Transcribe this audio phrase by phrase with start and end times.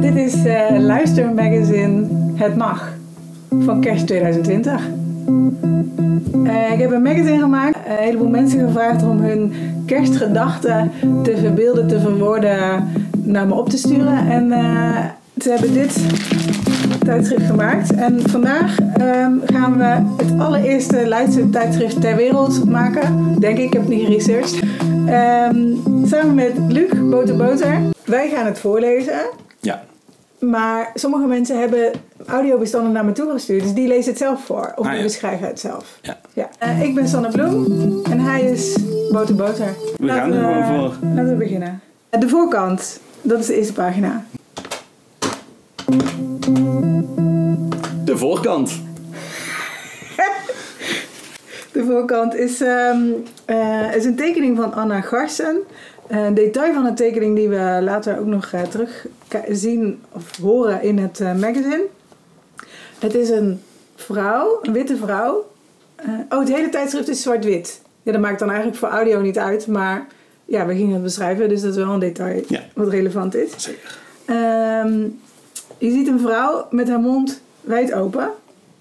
[0.00, 2.92] Dit is uh, luistermagazine Het Mag
[3.64, 4.88] van kerst 2020.
[6.44, 7.76] Uh, ik heb een magazine gemaakt.
[7.76, 9.52] Een heleboel mensen gevraagd om hun
[9.86, 10.90] kerstgedachten
[11.22, 12.84] te verbeelden, te verwoorden,
[13.22, 14.30] naar me op te sturen.
[14.30, 14.48] En
[15.42, 16.00] ze hebben dit
[17.04, 17.94] tijdschrift gemaakt.
[17.94, 23.36] En vandaag um, gaan we het allereerste Leidse tijdschrift ter wereld maken.
[23.38, 24.62] Denk ik, ik heb het niet geresearched.
[25.08, 27.80] Um, samen met Luc Boter Boter.
[28.04, 29.20] Wij gaan het voorlezen.
[29.60, 29.82] Ja.
[30.38, 31.90] Maar sommige mensen hebben
[32.26, 33.62] audiobestanden naar me toe gestuurd.
[33.62, 34.72] Dus die lezen het zelf voor.
[34.76, 35.04] Of Ah, die ja.
[35.06, 35.98] beschrijven het zelf.
[36.02, 36.16] Ja.
[36.32, 36.48] Ja.
[36.58, 37.64] Eh, ik ben Sanne Bloem.
[38.10, 38.76] En hij is
[39.12, 39.74] Boter Boter.
[39.96, 41.08] We gaan er gewoon voor.
[41.14, 41.80] Laten we beginnen.
[42.10, 43.00] De voorkant.
[43.22, 44.24] Dat is de eerste pagina.
[48.04, 48.80] De voorkant.
[51.78, 53.02] De voorkant is, ehm,
[53.44, 55.56] eh, is een tekening van Anna Garsen.
[56.06, 59.06] Een detail van een tekening die we later ook nog eh, terug
[59.50, 61.84] zien of horen in het eh, magazine.
[62.98, 63.60] Het is een
[63.94, 65.50] vrouw, een witte vrouw.
[65.96, 67.80] Eh, oh, het hele tijdschrift is zwart-wit.
[68.02, 70.06] Ja, dat maakt dan eigenlijk voor audio niet uit, maar
[70.44, 72.60] ja, we gingen het beschrijven, dus dat is wel een detail Ja.
[72.74, 73.50] wat relevant is.
[73.56, 73.98] Zeker.
[74.24, 74.98] Ehm,
[75.78, 78.30] je ziet een vrouw met haar mond wijd open.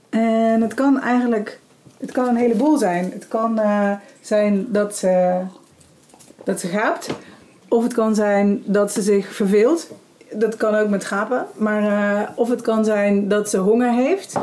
[0.09, 1.59] En het kan eigenlijk
[1.98, 3.12] het kan een heleboel zijn.
[3.14, 5.42] Het kan eh, zijn dat ze,
[6.44, 7.09] dat ze gaapt.
[7.67, 9.88] Of het kan zijn dat ze zich verveelt.
[10.31, 11.45] Dat kan ook met gapen.
[11.56, 14.36] Maar, eh, of het kan zijn dat ze honger heeft.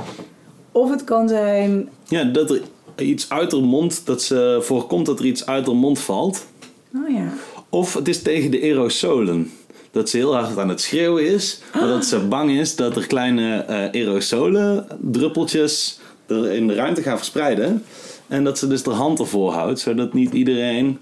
[0.72, 1.88] Of het kan zijn...
[2.04, 2.60] Ja, dat er
[2.96, 6.46] iets uit haar mond, dat ze voorkomt dat er iets uit haar mond valt.
[6.94, 7.28] Oh ja.
[7.68, 9.50] Of het is tegen de aerosolen.
[9.90, 13.06] Dat ze heel hard aan het schreeuwen is, maar dat ze bang is dat er
[13.06, 17.84] kleine eh aerosolen, druppeltjes, er in de ruimte gaan verspreiden.
[18.28, 20.98] En dat ze dus de hand ervoor houdt, zodat niet iedereen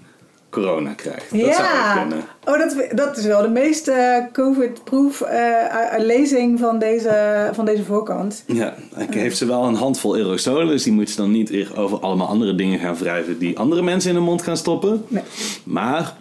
[0.53, 1.31] corona krijgt.
[1.31, 1.93] Dat zou ja!
[1.93, 2.25] ook kunnen.
[2.45, 5.65] Oh, dat, dat is wel de meest eh, COVID-proof eh,
[5.97, 8.43] lezing van deze, van deze voorkant.
[8.47, 11.99] Ja, hij heeft ze wel een handvol aerosolen, dus die moet ze dan niet over
[11.99, 15.05] allemaal andere dingen gaan wrijven die andere mensen in de mond gaan stoppen.
[15.07, 15.23] Nee.
[15.63, 16.13] Maar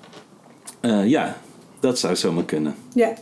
[0.80, 1.36] eh, ja,
[1.80, 2.74] dat zou zomaar kunnen.
[2.94, 3.12] Ja.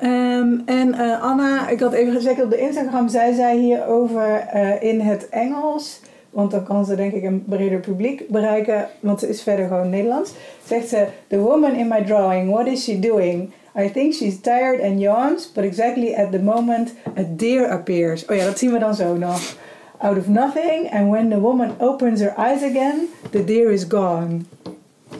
[0.00, 4.82] Ehm, en eh, Anna, ik had even gezegd op de Instagram, zei zij hierover eh
[4.82, 6.00] in het Engels.
[6.30, 9.90] Want dan kan ze denk ik een breder publiek bereiken, want ze is verder gewoon
[9.90, 10.32] Nederlands.
[10.64, 13.52] Zegt ze, the woman in my drawing, what is she doing?
[13.76, 18.26] I think she's tired and yawns, but exactly at the moment a deer appears.
[18.26, 19.56] Oh ja, dat zien we dan zo nog.
[19.98, 24.44] Out of nothing, and when the woman opens her eyes again, the deer is gone.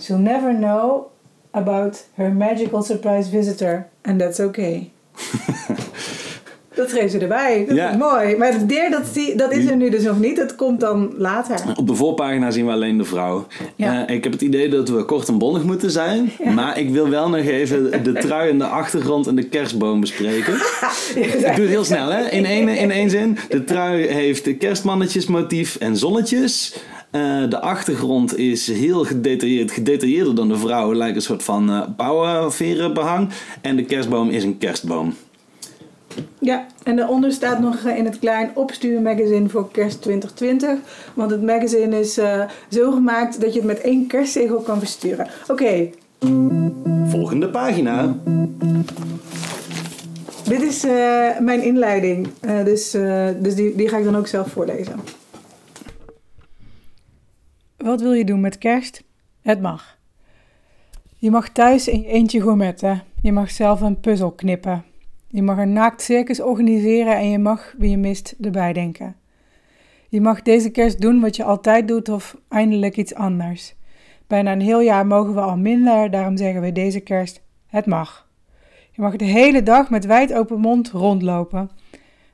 [0.00, 1.10] She'll never know
[1.50, 3.89] about her magical surprise visitor.
[4.02, 4.90] And that's okay.
[6.74, 7.64] dat schreef ze erbij.
[7.68, 7.90] Dat Ja.
[7.90, 8.36] is mooi.
[8.36, 9.02] Maar het deer, dat,
[9.36, 10.36] dat is er nu dus nog niet.
[10.36, 11.56] Dat komt dan later.
[11.76, 13.46] Op de voorpagina zien we alleen de vrouw.
[13.76, 14.06] Ja.
[14.06, 16.30] Eh, ik heb het idee dat we kort en bondig moeten zijn.
[16.54, 20.54] Maar ik wil wel nog even de trui en de achtergrond en de kerstboom bespreken.
[21.14, 22.28] Ik doe het heel snel, hè?
[22.28, 23.38] In één, in één zin.
[23.48, 26.74] De trui heeft de kerstmannetjesmotief en zonnetjes.
[27.10, 30.94] Eh, de achtergrond is heel gedetailleerd, gedetailleerder dan de vrouw.
[30.94, 33.28] Lijkt een soort van eh pauwenverenbehang.
[33.60, 35.14] En de kerstboom is een kerstboom.
[36.38, 40.78] Ja, en daaronder staat nog eh, in het klein opstuurmagazine voor kerst 2020.
[41.14, 42.14] Want het magazine is
[42.70, 45.26] zo gemaakt dat je het met één kerstzegel kan versturen.
[45.48, 45.88] Oké,
[47.06, 48.16] Volgende pagina.
[50.44, 50.84] dit is
[51.40, 52.28] mijn inleiding.
[52.64, 52.90] Dus
[53.40, 55.19] dus die, die ga ik dan ook zelf voorlezen.
[57.84, 59.02] Wat wil je doen met kerst?
[59.42, 59.98] Het mag.
[61.16, 63.02] Je mag thuis in je eentje gourmetten.
[63.22, 64.84] Je mag zelf een puzzel knippen.
[65.28, 69.16] Je mag een naakt circus organiseren en je mag wie je mist erbij denken.
[70.08, 73.74] Je mag deze kerst doen wat je altijd doet of eindelijk iets anders.
[74.26, 78.28] Bijna een heel jaar mogen we al minder, daarom zeggen we deze kerst: het mag.
[78.90, 81.70] Je mag de hele dag met wijd open mond rondlopen.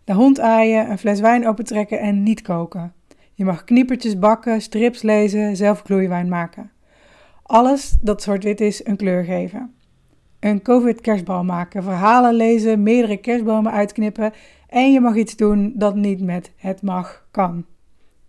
[0.04, 2.95] De hond aaien, een fles wijn opentrekken en niet koken.
[3.36, 6.70] Je mag kniepertjes bakken, strips lezen, zelf gloeiwijn maken.
[7.42, 9.74] Alles dat zwart-wit is, een kleur geven.
[10.40, 14.32] Een COVID-kerstbal maken, verhalen lezen, meerdere kerstbomen uitknippen
[14.68, 17.64] en je mag iets doen dat niet met het mag kan.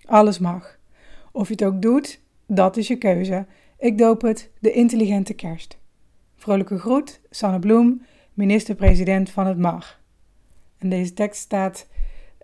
[0.05, 0.77] Alles mag.
[1.31, 3.45] Of je het ook doet, dat is je keuze.
[3.77, 5.77] Ik doop het de intelligente kerst.
[6.35, 8.01] Vrolijke groet, Sanne Bloem,
[8.33, 9.99] minister-president van het MAG.
[10.77, 11.87] En deze tekst staat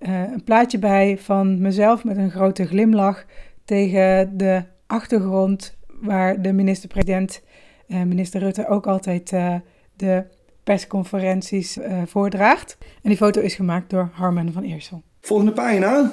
[0.03, 3.25] eh, een plaatje bij van mezelf met een grote glimlach
[3.65, 7.41] tegen de achtergrond waar de minister-president,
[7.87, 9.55] eh, minister Rutte, ook altijd eh,
[9.95, 10.23] de
[10.63, 12.77] persconferenties voordraagt.
[12.79, 15.01] En die foto is gemaakt door Harmen van Eersel.
[15.21, 16.11] Volgende pagina.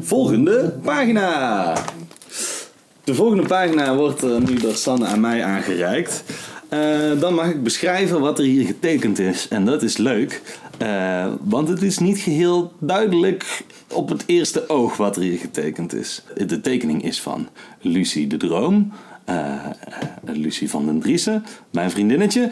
[0.00, 1.74] Volgende pagina.
[3.04, 6.24] De volgende pagina wordt uh, nu door Sanne aan mij aangereikt.
[6.72, 9.48] Uh, dan mag ik beschrijven wat er hier getekend is.
[9.48, 10.42] En dat is leuk,
[10.82, 15.94] uh, want het is niet geheel duidelijk op het eerste oog wat er hier getekend
[15.94, 16.22] is.
[16.46, 17.48] De tekening is van
[17.80, 18.92] Lucie de Droom.
[19.28, 19.66] Uh,
[20.24, 22.48] Lucie van den Driessen, mijn vriendinnetje.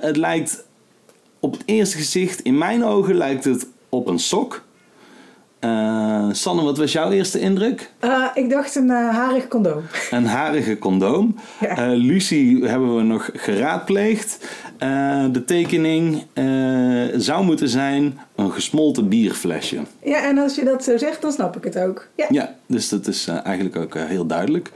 [0.00, 0.64] het lijkt
[1.40, 4.64] op het eerste gezicht, in mijn ogen, lijkt het op een sok.
[5.64, 7.90] Uh, Sanne, wat was jouw eerste indruk?
[8.00, 9.82] Uh, ik dacht een uh, harig condoom.
[10.10, 11.36] Een harige condoom.
[11.60, 11.86] Ja.
[11.86, 14.38] Lucie hebben we nog geraadpleegd.
[15.32, 16.26] de tekening
[17.16, 19.80] zou moeten zijn een gesmolten bierflesje.
[20.02, 22.08] Ja, en als je dat zo zegt, dan snap ik het ook.
[22.16, 24.70] Ja, ja dus dat is eigenlijk ook heel duidelijk.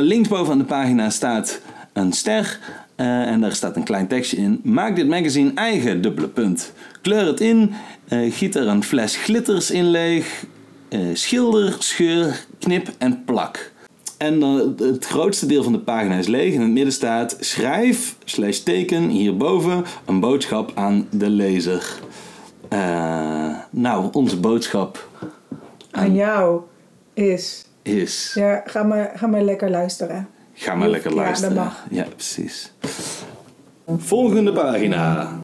[0.00, 1.60] linksboven aan de pagina staat
[1.92, 2.58] een ster.
[2.96, 4.60] En daar staat een klein tekstje in.
[4.62, 6.72] Maak dit magazine eigen, dubbele punt.
[7.02, 7.72] Kleur het in,
[8.08, 10.44] uh, giet er een fles glitters in leeg,
[10.88, 13.72] uh, schilder, scheur, knip en plak.
[14.18, 16.54] En dan het grootste deel van de pagina is leeg.
[16.54, 21.98] In het midden staat schrijf slash teken hierboven een boodschap aan de lezer.
[23.70, 25.30] Nou, onze boodschap aan,
[25.90, 26.60] aan jou
[27.14, 27.66] is.
[27.82, 28.32] Is.
[28.34, 30.28] Ja, ga maar, ga maar lekker luisteren.
[30.54, 31.54] Ga maar lekker luisteren.
[31.54, 31.84] Ja, dat mag.
[31.90, 32.72] Ja, precies.
[33.86, 35.40] Volgende pagina.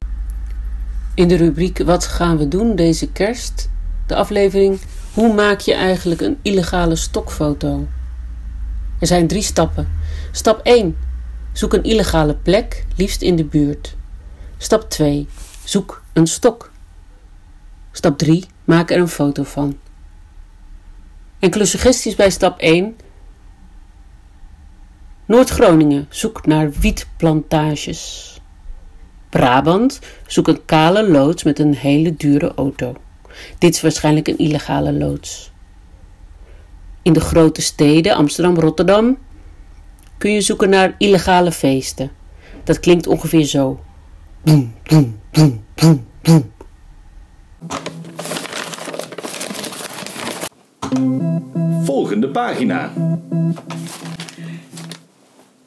[1.15, 3.69] In de rubriek Wat gaan we doen deze kerst?
[4.07, 4.79] De aflevering
[5.13, 7.87] Hoe maak je eigenlijk een illegale stokfoto?
[8.99, 9.87] Er zijn drie stappen.
[10.31, 10.97] Stap 1.
[11.51, 13.95] Zoek een illegale plek, liefst in de buurt.
[14.57, 15.27] Stap 2.
[15.63, 16.71] Zoek een stok.
[17.91, 18.45] Stap 3.
[18.63, 19.77] Maak er een foto van.
[21.39, 22.95] Enkele suggesties bij stap 1.
[25.31, 26.05] Noord-Groningen.
[26.09, 28.35] Zoek naar wietplantages.
[29.29, 32.95] Brabant, zoek een kale loods met een hele dure auto.
[33.57, 35.51] Dit is waarschijnlijk een illegale loods.
[37.01, 39.17] In de grote steden, Amsterdam, Rotterdam,
[40.17, 42.11] kun je zoeken naar illegale feesten.
[42.63, 43.79] Dat klinkt ongeveer zo.
[44.41, 46.51] Boem, boem, boem, boem, boem.
[51.83, 52.91] Volgende pagina.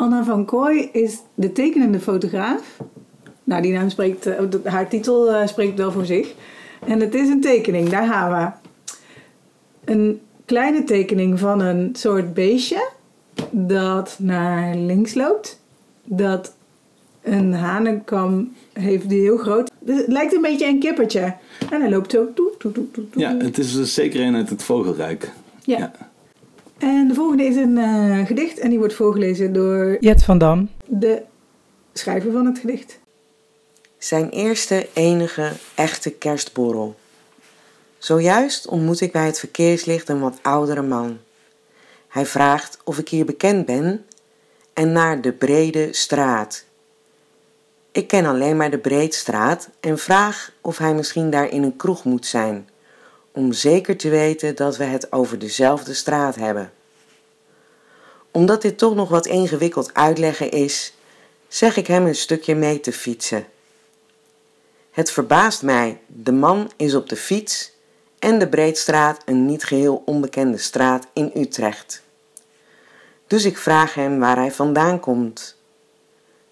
[0.04, 2.78] Anna van Kooi is de tekenende fotograaf
[3.44, 4.34] nou, die naam spreekt, uh,
[4.64, 6.34] haar titel uh, spreekt wel voor zich.
[6.86, 8.70] En het is een tekening, daar gaan we.
[9.92, 12.90] Een kleine tekening van een soort beestje
[13.50, 15.60] dat naar links loopt.
[16.04, 16.54] Dat
[17.22, 19.70] een hanenkam heeft die heel groot.
[19.78, 21.34] Dus het lijkt een beetje een kippertje.
[21.70, 22.32] En hij loopt zo.
[22.34, 25.32] Toe, toe, toe, toe, Ja, het is dus zeker een uit het vogelrijk.
[25.64, 25.78] Ja.
[25.78, 25.92] ja.
[26.84, 30.70] En de volgende is een uh, gedicht en die wordt voorgelezen door Jet van Dam,
[30.86, 31.22] de
[31.92, 32.98] schrijver van het gedicht.
[33.98, 36.94] Zijn eerste enige echte kerstborrel.
[37.98, 41.19] Zojuist ontmoet ik bij het verkeerslicht een wat oudere man.
[42.08, 44.04] Hij vraagt of ik hier bekend ben
[44.72, 46.64] en naar de brede straat.
[47.92, 52.04] Ik ken alleen maar de Breedstraat en vraag of hij misschien daar in een kroeg
[52.04, 52.69] moet zijn,
[53.32, 56.72] om zeker te weten dat we het over dezelfde straat hebben.
[58.34, 60.94] Omdat dit toch nog wat ingewikkeld uitleggen is,
[61.48, 63.46] zeg ik hem een stukje mee te fietsen.
[64.90, 67.72] Het verbaast mij, de man is op de fiets
[68.19, 72.02] en de Breedstraat een niet geheel onbekende straat in Utrecht.
[73.26, 75.56] Dus ik vraag hem waar hij vandaan komt.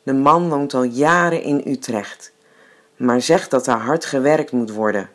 [0.02, 2.32] De man woont al jaren in Utrecht,
[2.96, 5.10] maar zegt dat er hard gewerkt moet worden.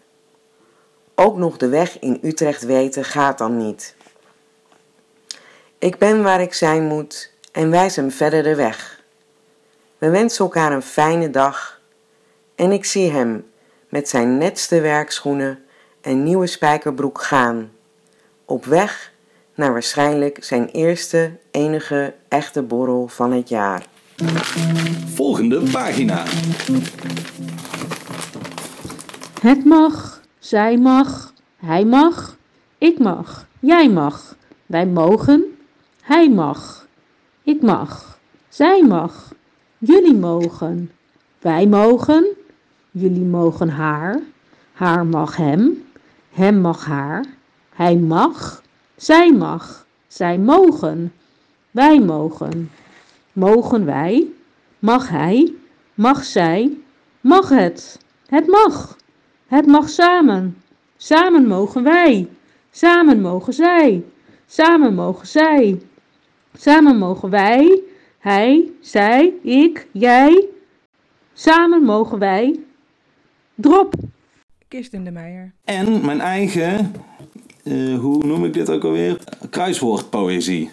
[1.15, 3.95] Ook nog de weg in Utrecht weten gaat dan niet.
[5.79, 9.01] Ik ben waar ik zijn moet en wijs hem verder de weg.
[9.97, 11.81] We wensen elkaar een fijne dag
[12.55, 13.45] en ik zie hem
[13.89, 15.59] met zijn netste werkschoenen
[16.01, 17.71] en nieuwe spijkerbroek gaan,
[18.45, 19.11] op weg
[19.55, 23.85] naar waarschijnlijk zijn eerste enige echte borrel van het jaar.
[25.13, 26.23] Volgende pagina.
[29.41, 32.37] Het mag, zij mag, hij mag,
[32.77, 35.56] ik mag, jij mag, wij mogen,
[36.07, 36.87] hij mag,
[37.43, 39.33] ik mag, zij mag,
[39.77, 40.91] jullie mogen,
[41.39, 42.35] wij mogen,
[42.99, 44.21] Jullie mogen haar,
[44.73, 45.85] haar mag hem,
[46.31, 47.25] hem mag haar,
[47.69, 48.61] hij mag,
[48.95, 51.13] zij mag, zij mogen,
[51.71, 52.71] wij mogen.
[53.33, 54.27] Mogen wij,
[54.79, 55.53] mag hij,
[55.93, 56.77] mag zij,
[57.21, 58.97] mag het, het mag,
[59.47, 60.57] het mag samen,
[60.97, 62.29] samen mogen wij,
[62.71, 64.03] samen mogen zij,
[64.45, 65.81] samen mogen zij,
[66.59, 67.81] samen mogen wij,
[68.19, 70.45] hij, zij, ik, jij,
[71.33, 72.59] samen mogen wij,
[73.59, 73.93] Drop.
[74.67, 75.51] Kist in de meier.
[75.63, 76.93] En mijn eigen,
[77.63, 79.17] uh, hoe noem ik dit ook alweer?
[79.49, 80.69] Kruiswoordpoëzie.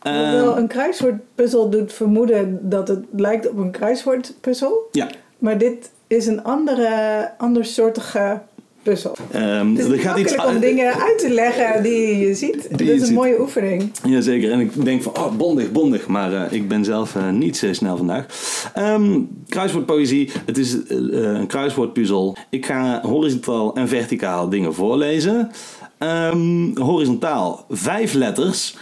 [0.00, 4.88] Hoewel een kruiswoordpuzzel doet vermoeden dat het lijkt op een kruiswoordpuzzel.
[4.92, 5.10] Ja.
[5.38, 8.42] Maar dit is een andere, andersoortige
[8.86, 9.16] puzzel.
[9.30, 12.68] Het is er gaat iets om dingen uit te leggen die je ziet.
[12.70, 13.90] Dit je is een mooie oefening.
[14.04, 16.06] Jazeker, en ik denk van, oh, bondig, bondig.
[16.06, 18.26] Maar eh, ik ben zelf eh, niet zo snel vandaag.
[18.74, 22.36] Ehm, kruiswoordpoëzie, het is eh, eh, een kruiswoordpuzzel.
[22.50, 25.50] Ik ga horizontaal en verticaal dingen voorlezen.
[25.98, 28.76] Ehm, horizontaal, vijf letters.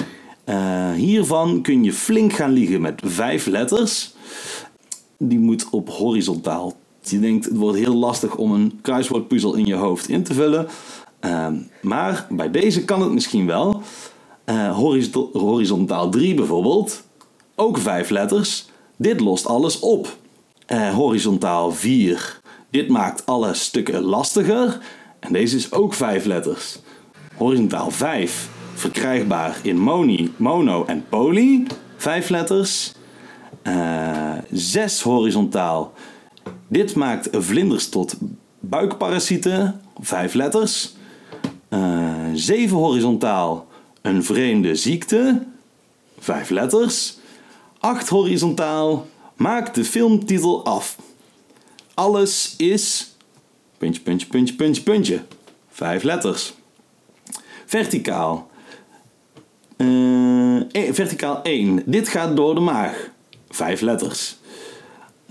[0.44, 4.14] Eh, hiervan kun je flink gaan liegen met vijf letters.
[5.18, 6.76] Die moet op horizontaal.
[7.10, 10.66] Je denkt, het wordt heel lastig om een kruiswoordpuzzel in je hoofd in te vullen.
[11.20, 13.80] Ehm, maar bij deze kan het misschien wel.
[14.44, 17.02] Eh, horizontaal, horizontaal 3 bijvoorbeeld.
[17.54, 18.66] Ook vijf letters.
[18.96, 20.16] Dit lost alles op.
[20.66, 22.40] Eh, horizontaal 4.
[22.70, 24.78] Dit maakt alle stukken lastiger.
[25.18, 26.78] En deze is ook vijf letters.
[27.36, 28.48] Horizontaal 5.
[28.74, 31.66] Verkrijgbaar in moni, mono en poly.
[31.96, 32.92] Vijf letters.
[33.62, 34.14] Eh
[34.50, 35.92] 6 horizontaal.
[36.68, 38.16] Dit maakt vlinders tot
[38.60, 39.80] buikparasieten.
[40.00, 40.94] Vijf letters.
[41.68, 43.66] Eh 7 horizontaal.
[44.02, 45.42] Een vreemde ziekte.
[46.18, 47.18] Vijf letters.
[47.78, 49.06] 8 horizontaal.
[49.36, 50.96] Maak de filmtitel af.
[51.94, 53.14] Alles is.
[53.78, 55.22] Puntje, puntje, puntje, puntje, puntje.
[55.70, 56.54] Vijf letters.
[57.66, 58.50] Verticaal.
[59.76, 61.82] Eh, verticaal 1.
[61.86, 63.10] Dit gaat door de maag.
[63.48, 64.36] Vijf letters.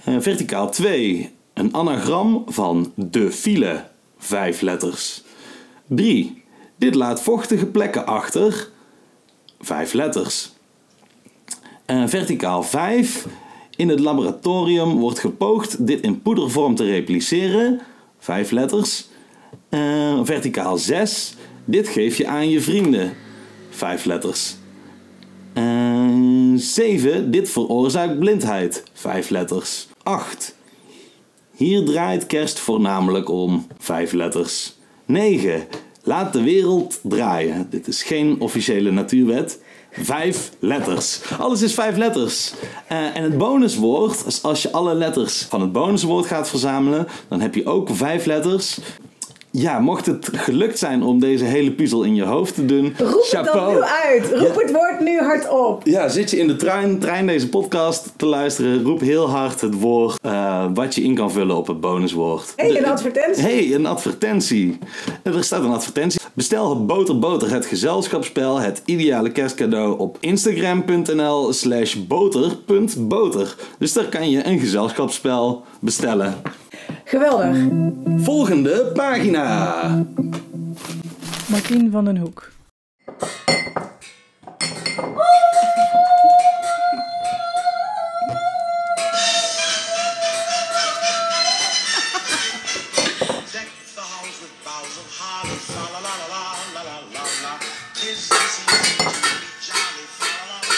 [0.03, 1.31] Eh, verticaal 2.
[1.53, 3.83] Een anagram van de file.
[4.17, 5.23] Vijf letters.
[5.87, 6.43] 3.
[6.75, 8.69] Dit laat vochtige plekken achter.
[9.59, 10.51] Vijf letters.
[11.85, 13.27] Eh, verticaal 5.
[13.75, 17.81] In het laboratorium wordt gepoogd dit in poedervorm te repliceren.
[18.19, 19.07] Vijf letters.
[19.69, 21.35] Eh, verticaal 6.
[21.65, 23.13] Dit geef je aan je vrienden.
[23.69, 24.55] Vijf letters.
[26.55, 27.31] 7.
[27.31, 28.83] Dit veroorzaakt blindheid.
[28.93, 29.87] Vijf letters.
[30.03, 30.55] 8.
[31.55, 33.67] Hier draait kerst voornamelijk om.
[33.77, 34.75] Vijf letters.
[35.05, 35.67] 9.
[36.03, 37.67] Laat de wereld draaien.
[37.69, 39.59] Dit is geen officiële natuurwet.
[39.91, 41.21] Vijf letters.
[41.39, 42.53] Alles is vijf letters.
[42.87, 47.55] Eh, en het bonuswoord, als je alle letters van het bonuswoord gaat verzamelen, dan heb
[47.55, 48.79] je ook vijf letters.
[49.55, 53.27] Ja, mocht het gelukt zijn om deze hele puzzel in je hoofd te doen, Roep
[53.31, 54.31] het dan nu uit.
[54.33, 54.61] Roep Ja.
[54.61, 55.81] het woord nu hardop.
[55.85, 59.79] Ja, zit je in de trein, trein deze podcast te luisteren, roep heel hard het
[59.79, 62.53] woord eh, wat je in kan vullen op het bonuswoord.
[62.55, 63.43] Hé, De- een advertentie.
[63.43, 64.77] hey, een advertentie.
[65.23, 66.19] Er staat een advertentie.
[66.33, 73.55] Bestel Boter Boter, het gezelschapsspel, het ideale kerstcadeau op instagram.nl slash boter.boter.
[73.79, 76.41] Dus daar kan je een gezelschapsspel bestellen.
[77.03, 77.57] Geweldig.
[78.17, 80.05] Volgende pagina.
[81.47, 82.51] Martien van den Hoek.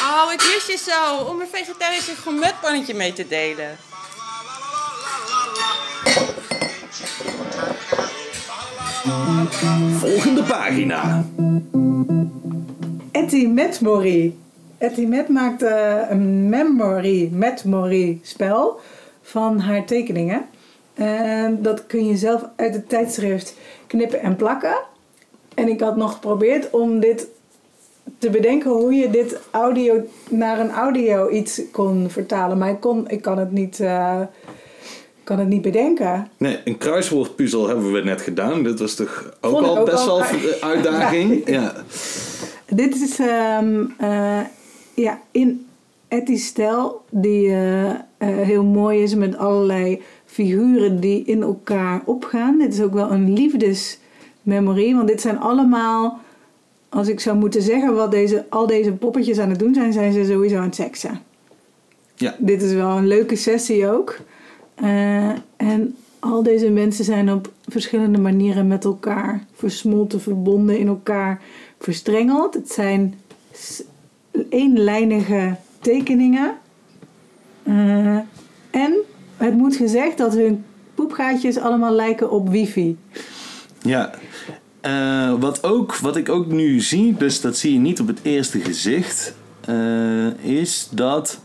[0.01, 3.77] Oh, ik wist je zo om een vegetarische gourmetpannetje mee te delen.
[9.05, 11.25] Volgende pagina.
[13.11, 14.33] Etty Metmory.
[14.77, 18.79] Etty Met maakt eh, een memory, Metmory spel
[19.21, 20.45] van haar tekeningen.
[20.93, 23.57] En dat kun je zelf uit het tijdschrift
[23.87, 24.75] knippen en plakken.
[25.55, 27.27] En ik had nog geprobeerd om dit
[28.17, 32.57] te bedenken hoe je dit audio naar een audio iets kon vertalen.
[32.57, 34.21] Maar ik, kon, ik kan, het niet, eh,
[35.25, 36.27] kan het niet bedenken.
[36.37, 38.63] Nee, een kruiswoordpuzzel hebben we net gedaan.
[38.63, 40.25] Dit was toch ook al ook best wel een
[40.61, 41.41] uitdaging?
[41.49, 41.73] Ja.
[42.65, 44.39] Dit is ehm, eh,
[44.93, 45.65] ja, in
[46.07, 52.57] Etty's stijl, die eh, eh, heel mooi is met allerlei figuren die in elkaar opgaan.
[52.57, 56.19] Dit is ook wel een liefdesmemorie, want dit zijn allemaal,
[56.89, 60.13] als ik zou moeten zeggen wat deze, al deze poppetjes aan het doen zijn, zijn
[60.13, 61.19] ze sowieso aan het seksen.
[62.15, 62.35] Ja.
[62.37, 64.17] Dit is wel een leuke sessie ook.
[64.75, 71.41] Eh, en al deze mensen zijn op verschillende manieren met elkaar versmolten, verbonden, in elkaar
[71.79, 72.53] verstrengeld.
[72.53, 73.19] Het zijn
[74.49, 76.53] eenlijnige tekeningen.
[77.63, 78.17] Eh,
[78.69, 78.93] en
[79.37, 80.65] het moet gezegd dat hun
[80.95, 82.97] poepgaatjes allemaal lijken op wifi.
[83.81, 84.13] Ja.
[84.81, 88.19] Eh, wat, ook, wat ik ook nu zie, dus dat zie je niet op het
[88.21, 89.35] eerste gezicht,
[90.41, 91.39] is dat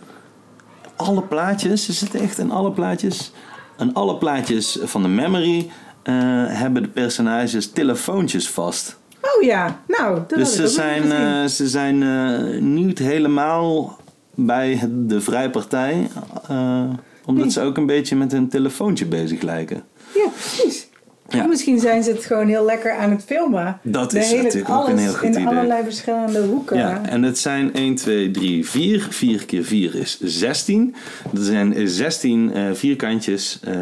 [1.01, 3.33] alle plaatjes, is het echt in alle plaatjes?
[3.77, 5.71] En alle plaatjes van de memory
[6.03, 6.15] eh,
[6.47, 8.99] hebben de personages telefoontjes vast.
[9.23, 13.99] Oh ja, nou, dat Dus ik ze zijn, eh, ze zijn eh, niet helemaal
[14.35, 16.09] bij de Vrijpartij.
[16.49, 16.83] eh,
[17.25, 17.53] omdat Nee.
[17.53, 19.83] ze ook een beetje met hun telefoontje bezig lijken.
[20.15, 20.89] Ja, precies.
[21.33, 21.47] Ja.
[21.47, 23.79] Misschien zijn ze het gewoon heel lekker aan het filmen.
[23.83, 25.47] Dat is natuurlijk ook een heel goed in idee.
[25.47, 26.79] allerlei verschillende hoeken.
[26.79, 29.07] Ja, en het zijn 1, 2, 3, 4.
[29.11, 30.95] 4 keer 4 is 16.
[31.33, 33.75] Dat zijn 16 eh, vierkantjes eh,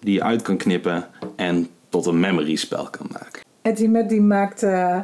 [0.00, 1.06] die je uit kan knippen
[1.36, 3.40] en tot een memory spel kan maken.
[3.62, 4.98] Etty Met die maakt eh,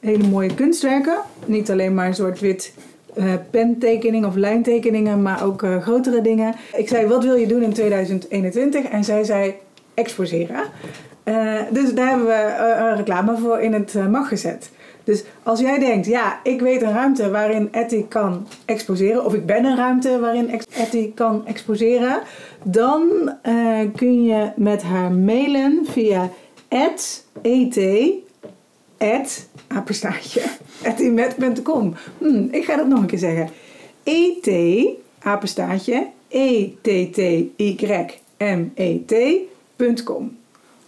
[0.00, 1.18] hele mooie kunstwerken.
[1.46, 2.74] Niet alleen maar een soort wit
[3.14, 6.54] eh pentekening of lijntekeningen, maar ook grotere dingen.
[6.76, 8.84] Ik zei, wat wil je doen in 2021?
[8.84, 9.54] En zij zei,
[9.94, 10.62] exposeren.
[11.24, 14.70] Eh, dus daar hebben we eh, een reclame voor in het eh, mag gezet.
[15.04, 19.46] Dus als jij denkt, ja, ik weet een ruimte waarin Etty kan exposeren, of ik
[19.46, 22.20] ben een ruimte waarin Etty kan exposeren,
[22.62, 23.02] dan
[23.96, 26.28] kun je met haar mailen via
[26.68, 27.26] et,
[28.98, 30.42] et, apenstaartje,
[30.82, 31.94] etimet.com.
[32.18, 33.48] Hm, ik ga dat nog een keer zeggen.
[34.02, 34.50] et,
[35.18, 36.70] apenstaartje, e,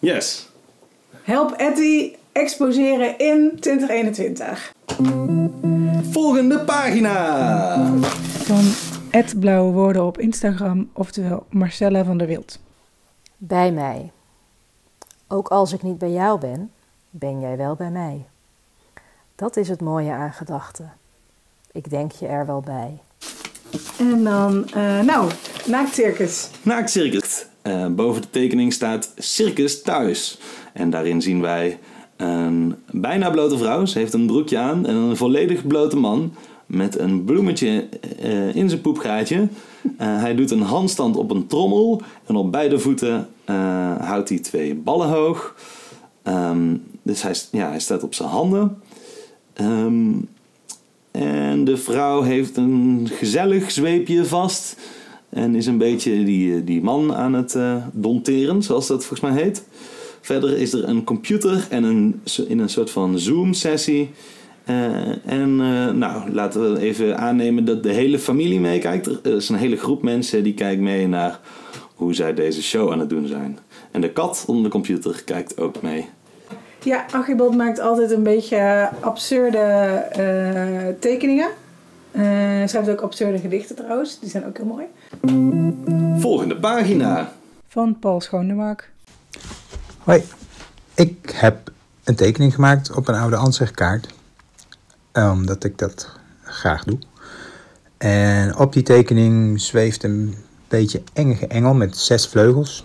[0.05, 0.49] Yes.
[1.23, 4.73] Help Etty exposeren in 2021.
[6.11, 7.77] Volgende pagina.
[8.21, 8.65] Van
[9.11, 12.59] het Blauwe Woorden op Instagram, oftewel Marcella van der Wild.
[13.37, 14.11] Bij mij.
[15.29, 16.71] Ook als ik niet bij jou ben,
[17.11, 18.27] ben jij wel bij mij.
[19.37, 20.93] Dat is het mooie aan gedachten.
[21.73, 22.99] Ik denk je er wel bij.
[23.99, 25.31] En dan, eh, nou,
[25.67, 26.51] Naaktcircus.
[26.63, 27.24] Naaktcircus.
[27.65, 30.39] Eh, boven de tekening staat Circus Thuis.
[30.73, 31.79] En daarin zien wij
[32.17, 33.85] een bijna blote vrouw.
[33.85, 34.87] Ze heeft een broekje aan.
[34.87, 36.33] En een volledig blote man.
[36.67, 37.89] Met een bloemetje
[38.21, 39.49] eh, in zijn poepgaatje.
[39.97, 42.03] Eh, hij doet een handstand op een trommel.
[42.27, 43.29] En op beide voeten
[43.99, 45.55] houdt hij twee ballen hoog.
[46.23, 48.79] Ehm, dus hij, ja, hij staat op zijn handen.
[49.53, 50.13] Ehm,
[51.11, 54.77] en de vrouw heeft een gezellig zweepje vast.
[55.35, 59.43] En is een beetje die, die man aan het eh, donteren, zoals dat volgens mij
[59.43, 59.65] heet.
[60.21, 64.11] Verder is er een computer en een, in een soort van Zoom-sessie.
[64.65, 69.07] Eh, en eh, nou, laten we even aannemen dat de hele familie meekijkt.
[69.07, 71.41] Er is een hele groep mensen die kijkt mee naar
[71.95, 73.59] hoe zij deze show aan het doen zijn.
[73.91, 76.07] En de kat onder de computer kijkt ook mee.
[76.83, 81.49] Ja, Archibald maakt altijd een beetje absurde eh, tekeningen.
[82.15, 84.21] Eh, Hij schrijft ook absurde gedichten trouwens.
[84.21, 84.85] Die zijn ook heel mooi.
[86.21, 87.33] Volgende pagina.
[87.69, 88.91] Van Paul Schoonemaak.
[89.99, 90.23] Hoi,
[90.95, 91.71] ik heb
[92.05, 94.09] een tekening gemaakt op een oude ansichtkaart.
[95.13, 96.11] eh, Omdat ik dat
[96.43, 96.99] graag doe.
[97.99, 100.35] En op die tekening zweeft een
[100.69, 102.85] beetje enge engel met zes vleugels.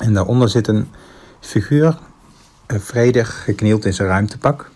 [0.00, 0.88] En daaronder zit een
[1.40, 1.98] figuur,
[2.66, 4.70] eh, vredig geknield in zijn ruimtepak.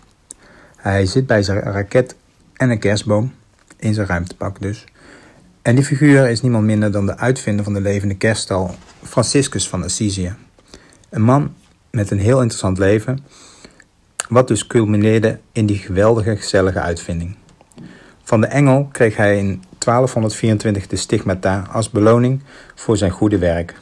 [0.77, 2.15] Hij zit bij zijn raket
[2.53, 3.33] en een kerstboom
[3.77, 4.85] in zijn ruimtepak dus.
[5.63, 9.85] En die figuur is niemand minder dan de uitvinder van de levende kerststal, Franciscus van
[9.85, 10.35] Assisië.
[11.11, 11.55] Een man
[11.91, 13.25] met een heel interessant leven,
[14.29, 17.37] wat dus culmineerde in die geweldige, gezellige uitvinding.
[18.23, 22.43] Van de engel kreeg hij in 1224 de stigmata als beloning
[22.75, 23.75] voor zijn goede werk.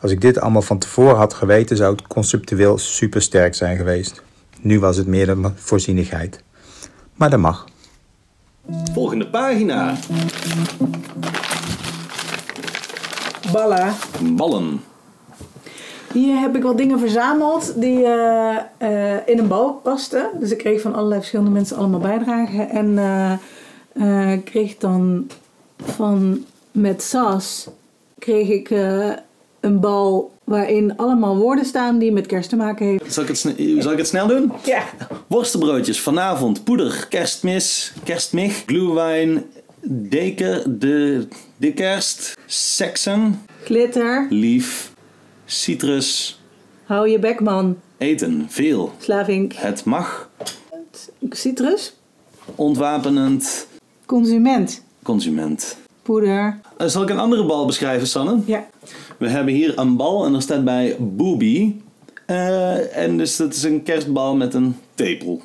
[0.00, 4.22] Als ik dit allemaal van tevoren had geweten, zou het conceptueel supersterk zijn geweest.
[4.60, 6.42] Nu was het meer dan voorzienigheid.
[7.14, 7.66] Maar dat mag.
[8.92, 9.94] Volgende pagina.
[13.52, 13.92] Ballen.
[14.36, 14.80] Ballen.
[16.12, 20.30] Hier heb ik wat dingen verzameld die eh, eh, in een bal pasten.
[20.40, 22.70] Dus ik kreeg van allerlei verschillende mensen allemaal bijdragen.
[22.70, 22.98] En
[23.92, 25.26] eh, kreeg dan
[25.82, 27.68] van met Sas
[28.18, 28.74] kreeg ik
[29.64, 33.12] een bal waarin allemaal woorden staan die met kerst te maken heeft.
[33.12, 34.52] Zal ik het, sne- zal ik het snel doen?
[34.64, 34.82] Ja.
[35.26, 39.44] Worstenbroodjes vanavond, poeder, kerstmis, kerstmig, glühwein,
[39.86, 44.92] deken, de, de kerst, seksen, Glitter, lief,
[45.44, 46.40] citrus,
[46.84, 48.92] hou je bek man, eten, veel.
[48.98, 50.30] Slavink, Het mag,
[51.30, 51.96] citrus,
[52.54, 53.66] ontwapenend,
[54.06, 55.76] consument, consument.
[56.02, 56.58] poeder.
[56.76, 58.38] Eh, zal ik een andere bal beschrijven, Sanne?
[58.44, 58.66] Ja.
[59.24, 61.74] We hebben hier een bal en er staat bij booby.
[62.26, 65.40] Eh, en dus dat is een kerstbal met een tepel.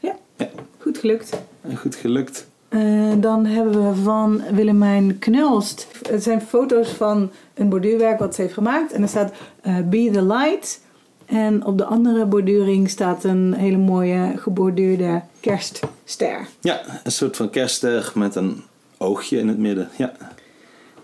[0.00, 0.48] Ja, Ja.
[0.78, 1.40] goed gelukt.
[1.74, 2.46] Goed gelukt.
[2.68, 5.88] Eh, dan hebben we van Willemijn Knulst.
[6.08, 8.92] Het zijn foto's van een borduurwerk wat ze heeft gemaakt.
[8.92, 10.80] En er staat eh, Be the Light.
[11.26, 16.46] En op de andere borduring staat een hele mooie geborduurde kerstster.
[16.60, 18.62] Ja, een soort van kerstster met een
[18.98, 19.88] oogje in het midden.
[19.96, 20.12] Ja.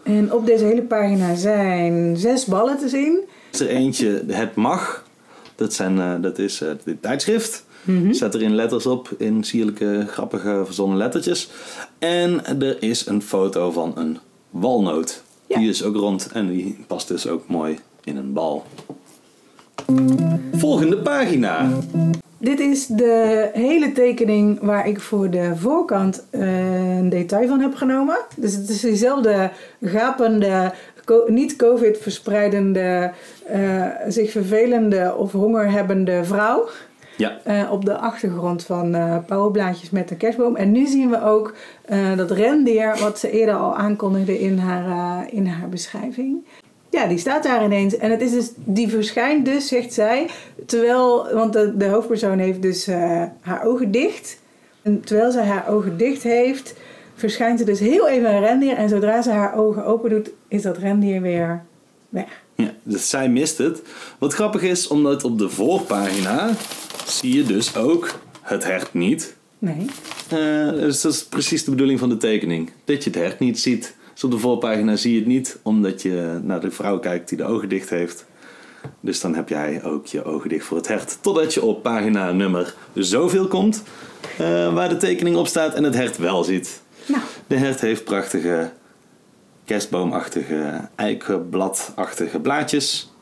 [0.04, 3.18] En op deze hele pagina zijn zes ballen te zien.
[3.52, 5.04] is er eentje, het mag.
[5.54, 7.64] Dat, zijn, eh, dat is eh, dit tijdschrift.
[8.10, 11.50] Zet er in letters op, in sierlijke, grappige, verzonnen lettertjes.
[11.98, 14.18] En er is een foto van een
[14.50, 15.22] walnoot.
[15.46, 15.58] Ja.
[15.58, 18.64] Die is ook rond en die past dus ook mooi in een bal.
[20.52, 21.68] Volgende pagina.
[22.44, 27.74] Dit is de hele tekening waar ik voor de voorkant eh, een detail van heb
[27.74, 28.16] genomen.
[28.36, 29.50] Dus het is diezelfde
[29.82, 30.72] gapende,
[31.04, 33.10] co- niet covid verspreidende,
[33.46, 36.68] eh, zich vervelende of hongerhebbende vrouw.
[37.16, 40.56] Ja, eh, op de achtergrond van pauwblaadjes met een kerstboom.
[40.56, 41.54] En nu zien we ook
[42.16, 46.44] dat rendier, wat ze eerder al aankondigde in haar, in haar beschrijving.
[46.94, 47.96] Ja, die staat daar ineens.
[47.96, 50.30] En het is dus, die verschijnt dus, zegt zij,
[50.66, 54.38] terwijl, want de, de hoofdpersoon heeft dus eh, haar ogen dicht.
[54.82, 56.74] En terwijl zij haar ogen dicht heeft,
[57.14, 58.76] verschijnt er dus heel even een rendier.
[58.76, 61.62] En zodra ze haar ogen open doet, is dat rendier weer
[62.08, 62.42] weg.
[62.54, 63.82] ja, dus zij mist het.
[64.18, 66.50] Wat grappig is, omdat op de voorpagina
[67.06, 69.36] zie je dus ook het hert niet.
[69.58, 69.86] Nee.
[70.28, 72.70] Eh, dus dat is precies de bedoeling van de tekening.
[72.84, 73.94] Dat je het hert niet ziet.
[74.14, 77.38] Dus op de voorpagina zie je het niet, omdat je naar de vrouw kijkt die
[77.38, 78.24] de ogen dicht heeft.
[79.00, 81.18] Dus dan heb jij ook je ogen dicht voor het hert.
[81.20, 83.82] Totdat je op pagina nummer zoveel komt,
[84.38, 86.80] eh, waar de tekening op staat en het hert wel ziet.
[87.06, 88.70] Nou, De hert heeft prachtige
[89.64, 93.12] kerstboomachtige, eikenbladachtige blaadjes.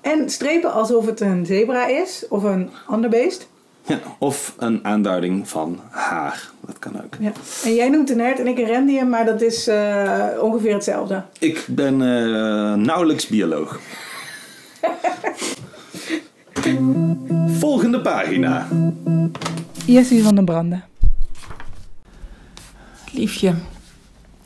[0.00, 3.48] en strepen alsof het een zebra is of een ander beest.
[3.86, 6.50] Ja, of een aanduiding van haar.
[6.66, 7.16] Dat kan ook.
[7.20, 7.32] Ja.
[7.64, 11.22] En jij noemt een hert en ik een rendier, maar dat is eh, ongeveer hetzelfde.
[11.38, 13.80] Ik ben eh, nauwelijks bioloog.
[17.46, 18.68] Volgende pagina.
[19.86, 20.84] Jessie van den Branden.
[23.12, 23.54] Liefje,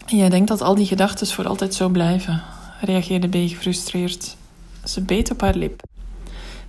[0.07, 2.43] jij denkt dat al die gedachten voor altijd zo blijven,
[2.81, 4.37] reageerde B gefrustreerd.
[4.85, 5.83] Ze beet op haar lip.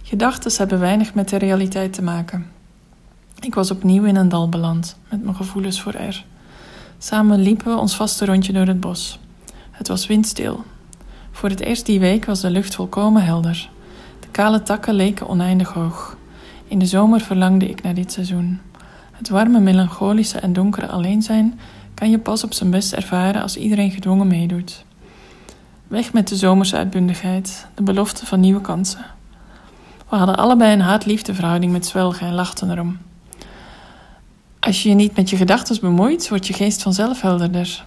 [0.04, 2.52] Gedachten hebben weinig met de realiteit te maken.
[3.40, 6.26] Ik was opnieuw in een dal beland, met mijn gevoelens voor R.
[6.98, 9.20] Samen liepen we ons vaste rondje door het bos.
[9.72, 10.64] Het was windstil.
[11.32, 13.70] Voor het eerst die week was de lucht volkomen helder.
[14.20, 16.18] De kale takken leken oneindig hoog.
[16.68, 18.60] In de zomer verlangde ik naar dit seizoen.
[19.12, 21.60] Het warme, melancholische en donkere alleen zijn
[21.94, 24.86] kan je pas op zijn best ervaren als iedereen gedwongen meedoet.
[25.88, 29.06] Weg met de zomerse uitbundigheid, de belofte van nieuwe kansen.
[30.10, 32.98] We hadden allebei een haat-liefde verhouding met zwelgen en lachten erom.
[34.60, 37.86] Als je je niet met je gedachten bemoeit, wordt je geest vanzelf helderder.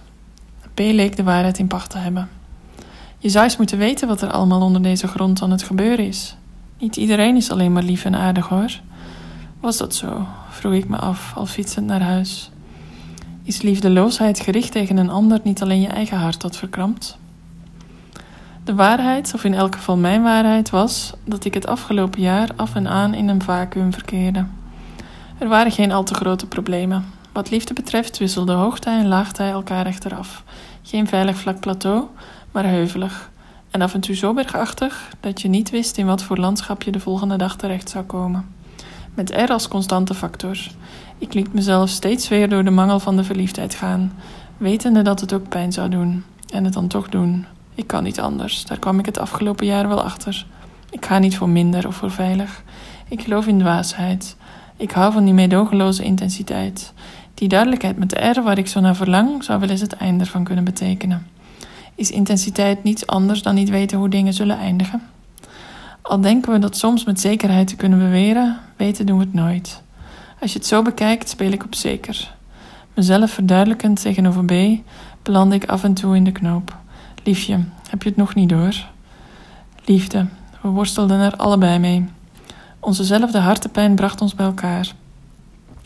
[0.73, 2.29] P leek de waarheid in pacht te hebben.
[3.17, 6.35] Je zou eens moeten weten wat er allemaal onder deze grond aan het gebeuren is.
[6.79, 8.79] Niet iedereen is alleen maar lief en aardig hoor.
[9.59, 10.27] Was dat zo?
[10.49, 12.51] vroeg ik me af, al fietsend naar huis.
[13.43, 17.17] Is liefdeloosheid gericht tegen een ander niet alleen je eigen hart dat verkrampt?
[18.63, 22.75] De waarheid, of in elk geval mijn waarheid, was dat ik het afgelopen jaar af
[22.75, 24.45] en aan in een vacuüm verkeerde.
[25.41, 27.05] Er waren geen al te grote problemen.
[27.33, 30.43] Wat liefde betreft wisselde hoogtij en laagtij elkaar echter af.
[30.83, 32.03] Geen veilig vlak plateau,
[32.51, 33.31] maar heuvelig.
[33.71, 36.91] En af en toe zo bergachtig dat je niet wist in wat voor landschap je
[36.91, 38.45] de volgende dag terecht zou komen.
[39.13, 40.57] Met R als constante factor.
[41.17, 44.13] Ik liet mezelf steeds weer door de mangel van de verliefdheid gaan,
[44.57, 46.23] wetende dat het ook pijn zou doen.
[46.53, 47.45] En het dan toch doen.
[47.75, 50.45] Ik kan niet anders, daar kwam ik het afgelopen jaar wel achter.
[50.89, 52.63] Ik ga niet voor minder of voor veilig.
[53.07, 54.35] Ik geloof in dwaasheid.
[54.81, 56.93] Ik hou van die meedogenloze intensiteit.
[57.33, 60.23] Die duidelijkheid met de R waar ik zo naar verlang, zou wel eens het einde
[60.23, 61.27] ervan kunnen betekenen.
[61.95, 65.01] Is intensiteit niets anders dan niet weten hoe dingen zullen eindigen?
[66.01, 69.81] Al denken we dat soms met zekerheid te kunnen beweren, weten doen we het nooit.
[70.39, 72.33] Als je het zo bekijkt, speel ik op zeker.
[72.93, 74.53] Mezelf verduidelijkend tegenover B,
[75.23, 76.77] beland ik af en toe in de knoop.
[77.23, 78.85] Liefje, heb je het nog niet door?
[79.85, 80.25] Liefde,
[80.61, 82.05] we worstelden er allebei mee.
[82.81, 84.93] Onzezelfde hartepijn bracht ons bij elkaar.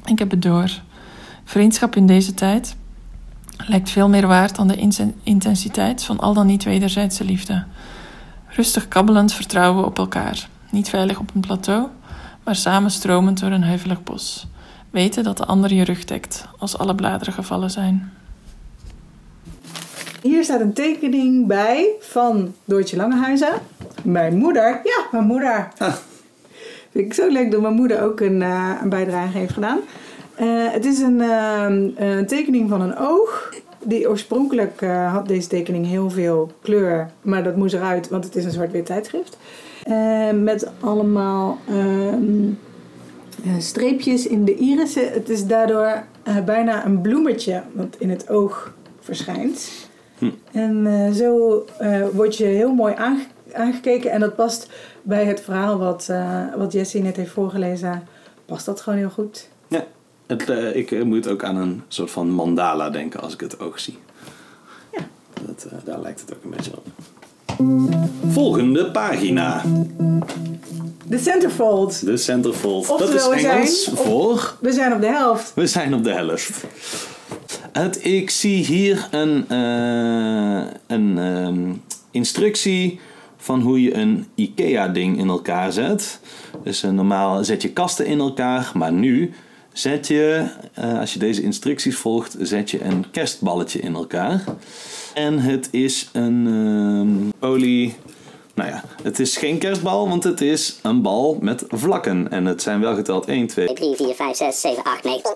[0.06, 0.70] Ik heb het door.
[1.44, 2.76] Vriendschap in deze tijd
[3.58, 7.64] lijkt veel meer waard dan de intensiteit van al dan niet wederzijdse liefde.
[8.48, 10.48] Rustig kabbelend vertrouwen we op elkaar.
[10.72, 11.88] Niet veilig op een plateau,
[12.44, 14.48] maar samen stromend door een heuvelig bos.
[14.90, 18.12] Weten dat de ander je rug dekt als alle bladeren gevallen zijn.
[20.22, 23.54] Hier staat een tekening bij van Doortje Langehuizen.
[24.04, 24.82] Mijn moeder.
[24.84, 25.68] Ja, mijn moeder.
[26.96, 29.80] Vind ik zo leuk dat mijn moeder ook een, eh, een bijdrage heeft gedaan.
[30.36, 33.54] Eh, het is een, ehm, een tekening van een oog.
[33.84, 38.36] Die oorspronkelijk eh, had deze tekening heel veel kleur, maar dat moest eruit, want het
[38.36, 39.38] is een zwart-wit tijdschrift.
[39.84, 42.48] Eh, met allemaal ehm,
[43.44, 45.12] eh, streepjes in de irissen.
[45.12, 49.70] Het is daardoor eh, bijna een bloemetje wat in het oog verschijnt.
[50.52, 54.12] En eh, zo eh, word je heel mooi aange- aangekeken.
[54.12, 54.70] En dat past
[55.06, 58.08] bij het verhaal wat, eh, wat Jessie net heeft voorgelezen.
[58.46, 59.50] Past dat gewoon heel goed.
[59.68, 59.86] Ja,
[60.28, 63.60] het, eh, ik eh, moet ook aan een soort van mandala denken als ik het
[63.60, 63.98] oog zie.
[64.92, 65.02] Ja.
[65.46, 66.86] Dat, daar lijkt het ook een beetje op.
[68.32, 69.62] Volgende pagina.
[71.08, 72.06] De centerfold.
[72.06, 72.88] De centerfold.
[72.88, 74.56] Dat Oftewel, we is zijn Engels op- voor...
[74.60, 75.52] We zijn op de helft.
[75.56, 76.64] We zijn op de helft.
[77.72, 79.46] Het, ik zie hier een,
[80.88, 81.74] een ehm,
[82.12, 83.00] instructie
[83.46, 86.20] van hoe je een IKEA-ding in elkaar zet.
[86.64, 89.34] Dus eh, normaal zet je kasten in elkaar, maar nu
[89.74, 94.44] zet je, eh, als je deze instructies volgt, zet je een kerstballetje in elkaar.
[95.14, 97.96] En het is een ehm, olie.
[98.56, 102.32] Nou ja, het is geen kerstbal, want het is een bal met vlakken.
[102.32, 105.36] En het zijn wel geteld 1, 2, 3, 4, 5, 6, 7, 8, 9.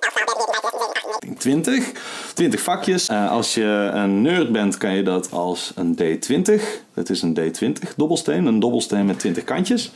[1.38, 1.92] 20.
[2.34, 3.08] 20 vakjes.
[3.08, 6.62] Eh, als je een nerd bent, kan je dat als een D20.
[6.94, 8.46] Dat is een D20 dobbelsteen.
[8.46, 9.92] Een dobbelsteen met 20 kantjes.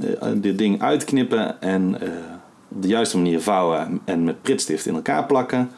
[0.00, 2.08] Eh, dit ding uitknippen en eh,
[2.68, 5.70] op de juiste manier vouwen en met pritstift in elkaar plakken.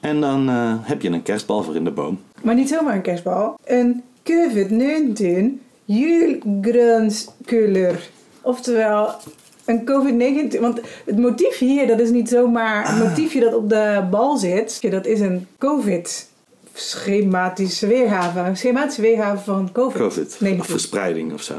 [0.00, 2.18] En dan eh, heb je een kerstbal voor in de boom.
[2.42, 3.54] Maar niet zomaar een kerstbal.
[3.64, 5.60] Een COVID-19
[5.94, 8.08] julgrönskleur.
[8.42, 9.10] Oftewel
[9.64, 10.60] een COVID-19.
[10.60, 14.90] Want het motief hier, dat is niet zomaar een motiefje dat op de bal zit.
[14.90, 16.28] Dat is een COVID.
[16.74, 18.38] Schematische weergave.
[18.40, 20.00] Een schematische weergave van COVID.
[20.00, 20.26] COVID.
[20.26, 20.70] Of 19.
[20.70, 21.54] verspreiding of zo.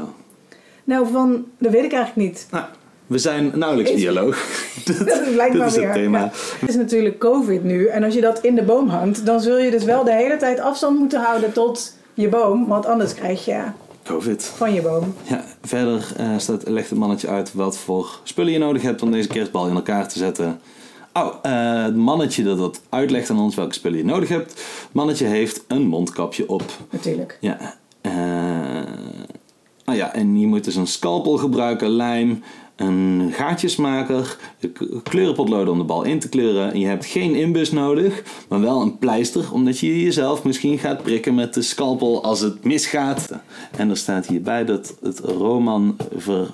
[0.84, 2.46] Nou, van, dat weet ik eigenlijk niet.
[2.50, 2.64] Nou,
[3.06, 4.36] we zijn nauwelijks Is- bioloog.
[4.84, 5.84] Dat is blijkbaar Dit is weer.
[5.84, 6.18] het thema.
[6.18, 6.30] Ja.
[6.58, 7.86] Het is natuurlijk COVID nu.
[7.86, 10.36] En als je dat in de boom hangt, dan zul je dus wel de hele
[10.36, 12.66] tijd afstand moeten houden tot je boom.
[12.66, 13.62] Want anders krijg je
[14.12, 14.44] COVID.
[14.44, 15.14] van je boom.
[15.28, 19.10] Ja, verder eh, staat, legt het mannetje uit wat voor spullen je nodig hebt om
[19.10, 20.60] deze kerstbal in elkaar te zetten.
[21.12, 24.50] Oh, eh, het mannetje dat dat uitlegt aan ons welke spullen je nodig hebt.
[24.50, 26.62] Het mannetje heeft een mondkapje op.
[26.90, 27.38] Natuurlijk.
[27.40, 27.74] Ja.
[29.84, 32.42] oh ja, en je moet dus een scalpel gebruiken, lijm,
[32.76, 36.72] een gaatjesmaker, je k- kleurenpotloden om de bal in te kleuren.
[36.72, 41.02] En je hebt geen inbus nodig, maar wel een pleister, omdat je jezelf misschien gaat
[41.02, 43.32] prikken met de scalpel als het misgaat.
[43.76, 46.50] En er staat hierbij dat het Roman Ver...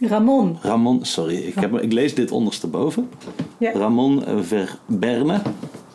[0.00, 0.58] Ramon.
[0.62, 3.08] Ramon, sorry, ik, heb, ik lees dit ondersteboven.
[3.58, 3.72] Ja.
[3.72, 4.22] Ramon
[4.86, 5.40] Verberne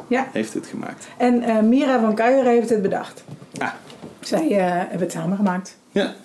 [0.07, 0.27] Ja.
[0.33, 1.07] heeft dit gemaakt.
[1.17, 3.23] En eh, Mira van Kuijeren heeft het bedacht.
[3.57, 3.69] Ah,
[4.19, 5.77] Zij eh, hebben het samen gemaakt.
[5.91, 6.15] ja,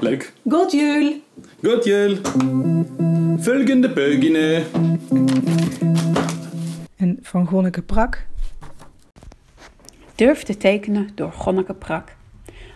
[0.00, 0.32] leuk.
[0.48, 1.12] God jul!
[1.62, 2.16] Goed jul.
[3.36, 4.62] Volgende pagina.
[6.96, 8.26] En van Gonneke Prak.
[10.14, 12.16] Durf te tekenen door Gonneke Prak.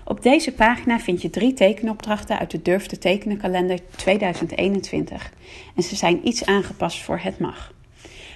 [0.04, 5.32] Op deze pagina vind je drie tekenopdrachten uit de Durf te tekenen kalender 2021.
[5.76, 7.72] En ze zijn iets aangepast voor het mag.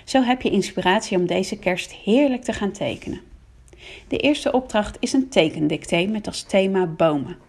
[0.04, 3.20] Zo heb je inspiratie om deze kerst heerlijk te gaan tekenen.
[4.08, 7.48] De eerste opdracht is een tekendicté met als thema bomen.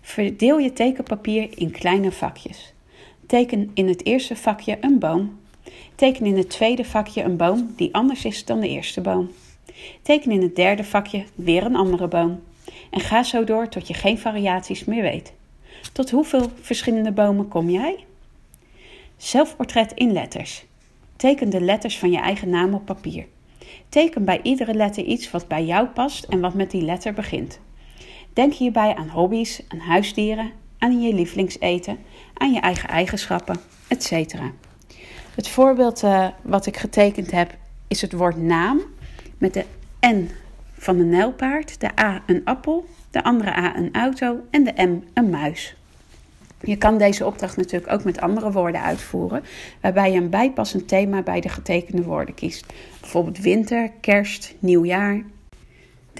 [0.00, 2.72] Verdeel je tekenpapier in kleine vakjes.
[3.26, 5.38] Teken in het eerste vakje een boom.
[5.94, 9.30] Teken in het tweede vakje een boom die anders is dan de eerste boom.
[10.02, 12.42] Teken in het derde vakje weer een andere boom.
[12.90, 15.32] En ga zo door tot je geen variaties meer weet.
[15.92, 18.04] Tot hoeveel verschillende bomen kom jij?
[19.16, 20.64] Zelfportret in letters.
[21.16, 23.26] Teken de letters van je eigen naam op papier.
[23.88, 27.60] Teken bij iedere letter iets wat bij jou past en wat met die letter begint.
[28.40, 31.98] Denk hierbij aan hobby's, aan huisdieren, aan je lievelingseten,
[32.34, 33.56] aan je eigen eigenschappen,
[33.88, 34.34] etc.
[35.34, 37.56] Het voorbeeld eh, wat ik getekend heb
[37.88, 38.80] is het woord naam
[39.38, 39.64] met de
[40.06, 40.30] N
[40.72, 45.02] van een nijlpaard, de A een appel, de andere A een auto en de M
[45.14, 45.76] een muis.
[46.60, 49.44] Je kan deze opdracht natuurlijk ook met andere woorden uitvoeren,
[49.80, 52.72] waarbij je een bijpassend thema bij de getekende woorden kiest.
[53.00, 55.22] Bijvoorbeeld winter, kerst, nieuwjaar.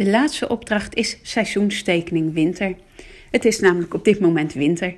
[0.00, 2.76] De laatste opdracht is seizoenstekening winter.
[3.30, 4.94] Het is namelijk op dit moment winter.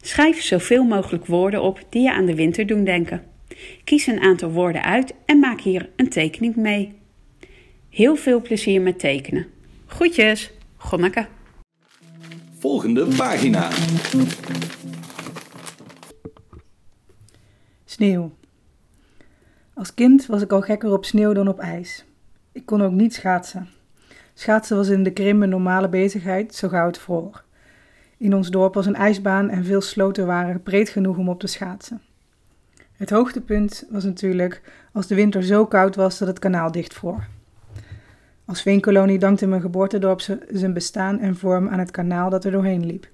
[0.00, 3.22] Schrijf zoveel mogelijk woorden op die je aan de winter doen denken.
[3.84, 6.92] Kies een aantal woorden uit en maak hier een tekening mee.
[7.90, 9.46] Heel veel plezier met tekenen.
[9.86, 11.26] Groetjes, Gonneke.
[12.58, 13.70] Volgende pagina.
[17.84, 18.32] Sneeuw.
[19.74, 22.04] Als kind was ik al gekker op sneeuw dan op ijs.
[22.52, 23.75] Ik kon ook niet schaatsen.
[24.38, 27.44] Schaatsen was in de Krim een normale bezigheid, zo gauw het vroor.
[28.16, 31.46] In ons dorp was een ijsbaan en veel sloten waren breed genoeg om op te
[31.46, 32.02] schaatsen.
[32.92, 37.26] Het hoogtepunt was natuurlijk als de winter zo koud was dat het kanaal dichtvroor.
[38.44, 40.20] Als veenkolonie dankte mijn geboortedorp
[40.50, 43.08] zijn bestaan en vorm aan het kanaal dat er doorheen liep.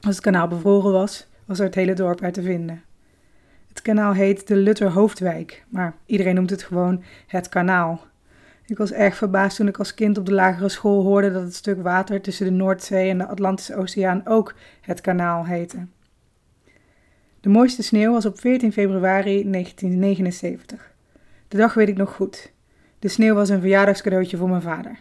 [0.00, 2.82] Als het kanaal bevroren was, was er het hele dorp uit te vinden.
[3.68, 8.06] Het kanaal heet de Lutter Hoofdwijk, maar iedereen noemt het gewoon het kanaal.
[8.68, 11.54] Ik was erg verbaasd toen ik als kind op de lagere school hoorde dat het
[11.54, 15.86] stuk water tussen de Noordzee en de Atlantische Oceaan ook het kanaal heette.
[17.40, 20.92] De mooiste sneeuw was op 14 februari 1979.
[21.48, 22.52] De dag weet ik nog goed.
[22.98, 24.98] De sneeuw was een verjaardagscadeautje voor mijn vader.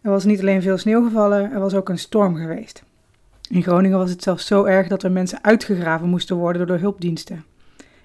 [0.00, 2.82] Er was niet alleen veel sneeuw gevallen, er was ook een storm geweest.
[3.48, 6.82] In Groningen was het zelfs zo erg dat er mensen uitgegraven moesten worden door de
[6.82, 7.44] hulpdiensten.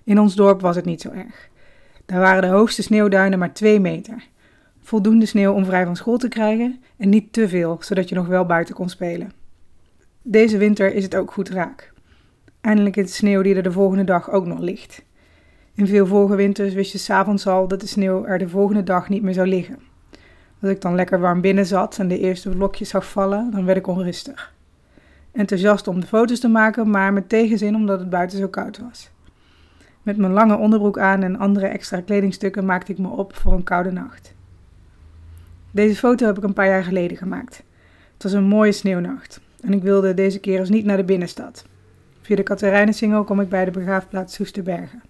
[0.04, 1.50] In ons dorp was het niet zo erg.
[2.06, 4.32] Daar waren de hoogste sneeuwduinen maar 2 meter.
[4.84, 8.28] Voldoende sneeuw om vrij van school te krijgen en niet te veel, zodat je nog
[8.28, 9.32] wel buiten kon spelen.
[10.22, 11.94] Deze winter is het ook goed raak.
[12.62, 15.04] Eindelijk is de sneeuw die er de volgende dag ook nog ligt.
[15.76, 19.10] In veel vorige winters wist je s'avonds al dat de sneeuw er de volgende dag
[19.10, 19.80] niet meer zou liggen.
[20.62, 23.78] Als ik dan lekker warm binnen zat en de eerste vlokjes zag vallen, dan werd
[23.78, 24.54] ik onrustig.
[25.32, 29.12] Enthousiast om de foto's te maken, maar met tegenzin omdat het buiten zo koud was.
[30.02, 33.64] Met mijn lange onderbroek aan en andere extra kledingstukken maakte ik me op voor een
[33.64, 34.33] koude nacht.
[35.74, 37.64] Deze foto heb ik een paar jaar geleden gemaakt.
[38.14, 41.66] Het was een mooie sneeuwnacht en ik wilde deze keer eens niet naar de binnenstad.
[42.22, 45.02] Via de Katerijnensingel kom ik bij de begraafplaats Soesterbergen.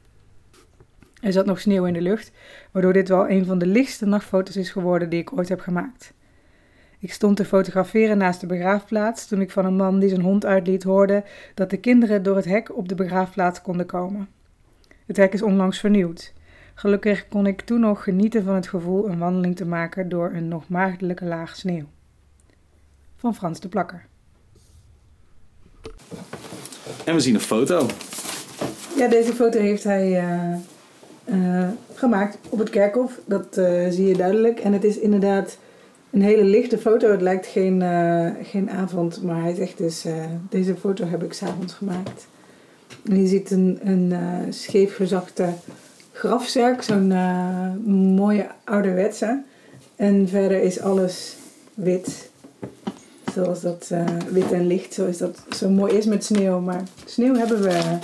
[1.22, 2.32] Er zat nog sneeuw in de lucht,
[2.72, 6.14] waardoor dit wel een van de lichtste nachtfoto's is geworden die ik ooit heb gemaakt.
[7.00, 10.46] Ik stond te fotograferen naast de begraafplaats toen ik van een man die zijn hond
[10.46, 11.24] uitliet hoorde
[11.54, 14.28] dat de kinderen door het hek op de begraafplaats konden komen.
[15.06, 16.34] Het hek is onlangs vernieuwd.
[16.74, 20.48] Gelukkig kon ik toen nog genieten van het gevoel een wandeling te maken door een
[20.48, 21.86] nog maagdelijke laag sneeuw.
[23.16, 24.06] Van Frans de Plakker.
[27.06, 27.88] En we zien een foto.
[28.98, 30.54] Ja, deze foto heeft hij eh,
[31.24, 33.20] eh, gemaakt op het kerkhof.
[33.26, 34.60] Dat eh, zie je duidelijk.
[34.60, 35.58] En het is inderdaad
[36.12, 37.12] een hele lichte foto.
[37.12, 37.82] Het lijkt geen,
[38.44, 40.06] geen avond, maar hij zegt dus:
[40.50, 42.28] deze foto heb ik s'avonds gemaakt.
[43.04, 44.14] En je ziet een, een
[44.54, 45.46] scheefgezakte
[46.14, 47.74] grafzerk, zo'n eh,
[48.16, 49.42] mooie ouderwetse.
[49.96, 51.36] En verder is alles
[51.74, 52.32] wit.
[53.34, 56.60] Zoals dat eh, wit en licht, zoals dat zo mooi is met sneeuw.
[56.60, 57.98] Maar sneeuw hebben we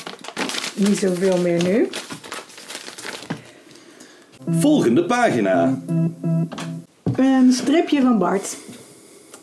[0.76, 1.88] niet zoveel meer nu.
[4.50, 5.82] Volgende pagina.
[7.16, 8.58] Een stripje van Bart.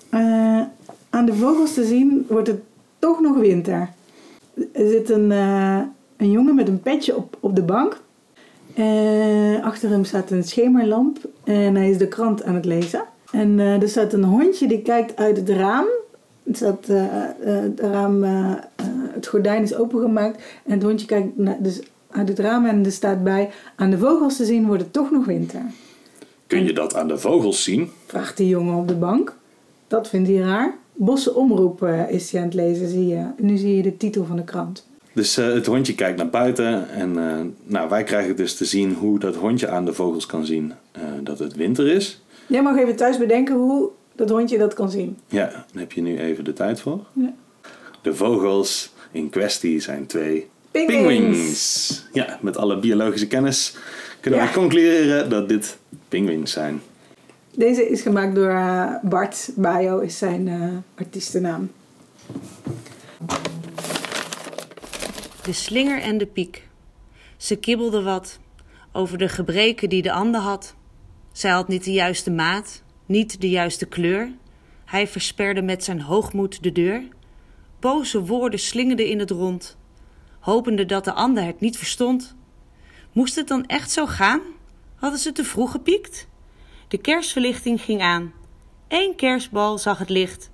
[0.09, 0.63] Eh,
[1.11, 2.61] aan de vogels te zien wordt het
[2.99, 3.89] toch nog winter.
[4.73, 5.31] Er zit een,
[6.17, 8.05] een jongen met een petje op, op de bank.
[8.77, 13.05] Eh, achter hem staat een schemerlamp en hij is de krant aan het lezen.
[13.33, 15.87] En eh, er staat een hondje die kijkt uit het raam.
[16.43, 17.05] Het, staat, eh,
[17.41, 18.23] het, raam,
[19.13, 22.93] het gordijn is opengemaakt en het hondje kijkt na- dus uit het raam en er
[22.93, 23.51] staat bij...
[23.77, 25.63] Aan de vogels te zien wordt het toch nog winter.
[26.47, 27.91] Kun je dat aan de vogels zien?
[28.07, 29.37] Vraagt die jongen op de bank.
[29.89, 30.75] Dat vindt hij raar.
[30.93, 33.27] Bosse omroep is hij aan het lezen, zie je.
[33.37, 34.87] Nu zie je de titel van de krant.
[35.17, 38.95] Dus eh, het hondje kijkt naar buiten en eh, nou, wij krijgen dus te zien
[38.95, 42.23] hoe dat hondje aan de vogels kan zien eh, dat het winter is.
[42.47, 45.19] Jij mag even thuis bedenken hoe dat hondje dat kan zien.
[45.29, 47.01] Ja, daar heb je nu even de tijd voor.
[47.13, 47.33] Ja.
[48.03, 52.07] De vogels in kwestie zijn twee Pinguïns.
[52.13, 53.77] Ja, met alle biologische kennis
[54.21, 54.47] kunnen Ja.
[54.47, 55.77] wij concluderen dat dit
[56.09, 56.83] pinguïns zijn.
[57.55, 58.61] Deze is gemaakt door
[59.03, 60.51] Bart Bayo, is zijn
[60.95, 61.71] artiestennaam.
[65.47, 66.69] De slinger en de piek.
[67.37, 68.39] Ze kibbelde wat
[68.93, 70.75] over de gebreken die de ander had.
[71.33, 74.33] Zij had niet de juiste maat, niet de juiste kleur.
[74.85, 77.09] Hij versperde met zijn hoogmoed de deur.
[77.81, 79.77] Boze woorden slingerden in het rond,
[80.41, 82.37] hopende dat de ander het niet verstond.
[83.13, 84.41] Moest het dan echt zo gaan?
[84.95, 86.29] Hadden ze te vroeg gepiekt?
[86.89, 88.33] De kerstverlichting ging aan.
[88.89, 90.51] Eén kerstbal zag het licht.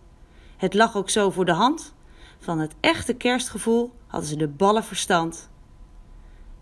[0.57, 1.95] Het lag ook zo voor de hand.
[2.39, 5.49] Van het echte kerstgevoel hadden ze de ballen verstand.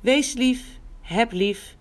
[0.00, 1.76] Wees lief, heb lief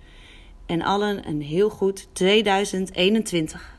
[0.66, 3.78] en allen een heel goed 2021.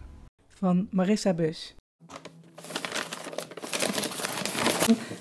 [0.49, 1.75] Van Marissa Bus.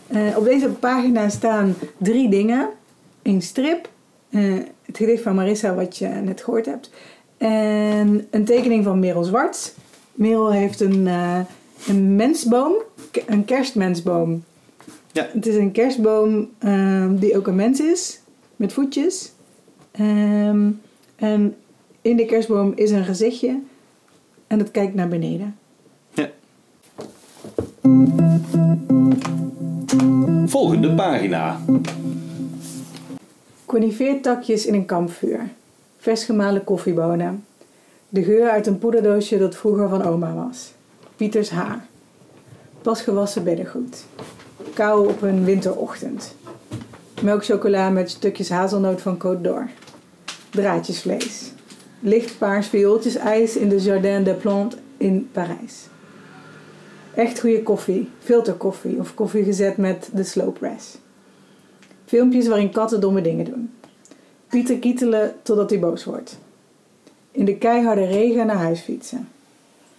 [0.07, 2.69] Eh, op deze pagina staan drie dingen.
[3.21, 3.89] Een strip,
[4.29, 4.53] eh,
[4.85, 6.89] het gedicht van Marissa wat je net gehoord hebt.
[7.37, 9.73] En een tekening van Merel Zwarts.
[10.13, 11.39] Merel heeft een, eh,
[11.87, 12.73] een mensboom,
[13.25, 14.43] een kerstmensboom.
[15.11, 15.27] Ja.
[15.31, 18.21] Het is een kerstboom ehm, die ook een mens is,
[18.55, 19.31] met voetjes.
[19.91, 20.69] Ehm,
[21.15, 21.55] en
[22.01, 23.59] in de kerstboom is een gezichtje
[24.47, 25.55] en dat kijkt naar beneden.
[30.45, 31.59] Volgende pagina.
[33.65, 35.49] Conifeertakjes in een kampvuur.
[35.97, 37.45] Vers gemalen koffiebonen.
[38.09, 40.73] De geur uit een poederdoosje dat vroeger van oma was.
[41.15, 41.85] Pieters haar.
[42.81, 44.05] Pas gewassen beddengoed.
[44.79, 46.35] Kou op een winterochtend.
[47.21, 49.69] Melkchocola met stukjes hazelnoot van Côte d'Or.
[50.49, 51.51] Draadjesvlees.
[51.99, 55.87] lichtpaars viooltjesijs in de Jardin des Plantes in Parijs.
[57.13, 60.97] Echt goede koffie, filterkoffie of koffie gezet met de slow press.
[62.05, 63.73] Filmpjes waarin katten domme dingen doen.
[64.49, 66.37] Pieter kietelen totdat hij boos wordt.
[67.31, 69.29] In de keiharde regen naar huis fietsen.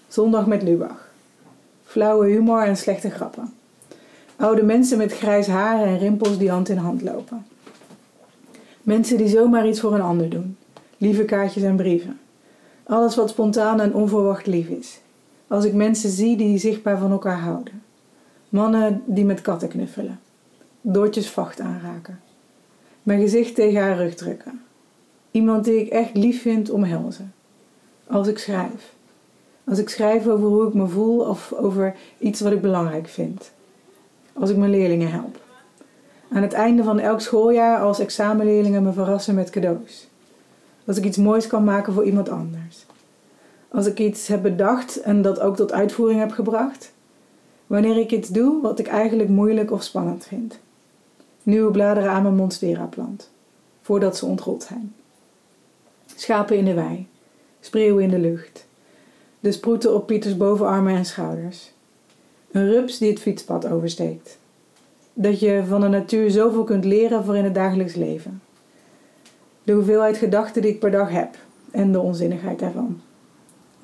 [0.09, 1.09] Zondag met Lubach.
[1.85, 3.59] Flauwe humor en slechte grappen.
[4.41, 7.47] Oude mensen met grijs haar en rimpels die hand in hand lopen.
[8.83, 10.57] Mensen die zomaar iets voor een ander doen.
[10.99, 12.19] Lieve kaartjes en brieven.
[12.83, 15.01] Alles wat spontaan en onverwacht lief is.
[15.47, 17.83] Als ik mensen zie die zichtbaar van elkaar houden.
[18.49, 20.21] Mannen die met katten knuffelen.
[20.81, 22.21] Doortjes vacht aanraken.
[23.03, 24.61] Mijn gezicht tegen haar rug drukken.
[25.31, 27.33] Iemand die ik echt lief vind omhelzen.
[28.07, 28.95] Als ik schrijf.
[29.65, 33.51] Als ik schrijf over hoe ik me voel of over iets wat ik belangrijk vind.
[34.33, 35.41] Als ik mijn leerlingen help.
[36.33, 40.09] Aan het einde van elk schooljaar als examenleerlingen me verrassen met cadeaus.
[40.87, 42.87] Als ik iets moois kan maken voor iemand anders.
[43.69, 46.93] Als ik iets heb bedacht en dat ook tot uitvoering heb gebracht.
[47.67, 50.59] Wanneer ik iets doe wat ik eigenlijk moeilijk of spannend vind.
[51.43, 53.31] Nieuwe bladeren aan mijn monstera plant.
[53.83, 54.95] Voordat ze ontrold zijn.
[56.15, 57.07] Schapen in de wei.
[57.61, 58.67] Spreeuwen in de lucht.
[59.41, 61.73] De sproeten op Pieters bovenarmen en schouders.
[62.53, 64.39] Een rups die het fietspad oversteekt.
[65.15, 68.43] Dat je van de natuur zoveel kunt leren voor in het dagelijks leven.
[69.63, 71.37] De hoeveelheid gedachten die ik per dag heb
[71.71, 73.01] en de onzinnigheid daarvan.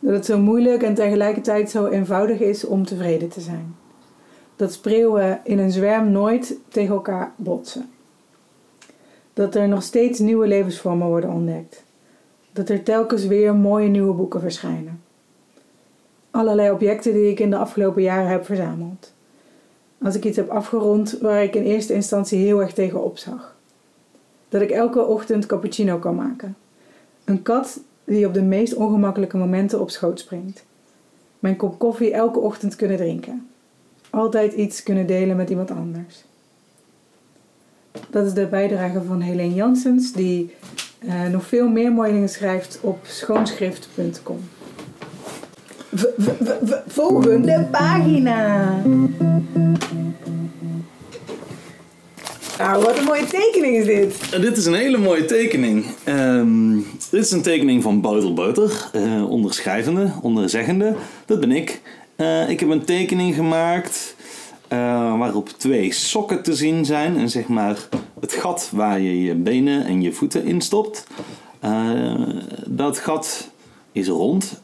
[0.01, 3.77] Dat het zo moeilijk en tegelijkertijd zo eenvoudig is om tevreden te zijn.
[4.57, 7.91] Dat spreeuwen in een zwerm nooit tegen elkaar botsen.
[9.33, 11.85] Dat er nog steeds nieuwe levensvormen worden ontdekt.
[12.53, 15.01] Dat er telkens weer mooie nieuwe boeken verschijnen.
[16.37, 19.12] Allerlei objecten die ik in de afgelopen jaren heb verzameld.
[20.03, 23.57] Als ik iets heb afgerond waar ik in eerste instantie heel erg tegen opzag.
[24.49, 26.57] Dat ik elke ochtend cappuccino kan maken.
[27.24, 30.64] Een kat die op de meest ongemakkelijke momenten op schoot springt.
[31.39, 33.49] Mijn kop koffie elke ochtend kunnen drinken.
[34.11, 36.24] Altijd iets kunnen delen met iemand anders.
[38.11, 40.55] Dat is de bijdrage van Helene Janssens, die
[41.01, 44.41] uh, nog veel meer mooie dingen schrijft op schoonschrift.com.
[46.86, 48.82] Volgende pagina.
[52.59, 54.40] Nou, wat een mooie tekening is dit.
[54.40, 55.86] Dit is een hele mooie tekening.
[56.09, 60.94] Um, dit is een tekening van Bouter, uh, onderschrijvende, onderzeggende.
[61.26, 61.80] Dat ben ik.
[62.16, 64.14] Uh, ik heb een tekening gemaakt
[65.18, 67.16] waarop twee sokken te zien zijn.
[67.16, 67.88] En zeg maar
[68.20, 71.07] het gat waar je je benen en je voeten in stopt.
[72.66, 73.51] dat gat
[73.97, 74.62] is rond.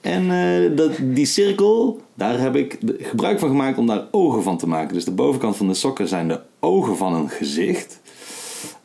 [0.00, 4.58] En uh, dat, die cirkel, daar heb ik gebruik van gemaakt om daar ogen van
[4.58, 4.94] te maken.
[4.94, 8.00] Dus de bovenkant van de sokken zijn de ogen van een gezicht.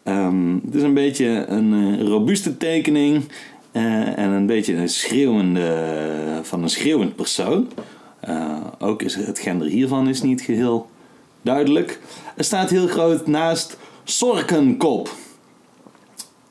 [0.03, 3.23] Um, het is een beetje een uh, robuuste tekening
[3.71, 7.67] en een beetje een schreeuwende, van een schreeuwend persoon.
[8.79, 10.89] ook is het gender hiervan is niet geheel
[11.41, 11.99] duidelijk.
[12.35, 15.09] Er staat heel groot naast Sorkenkop.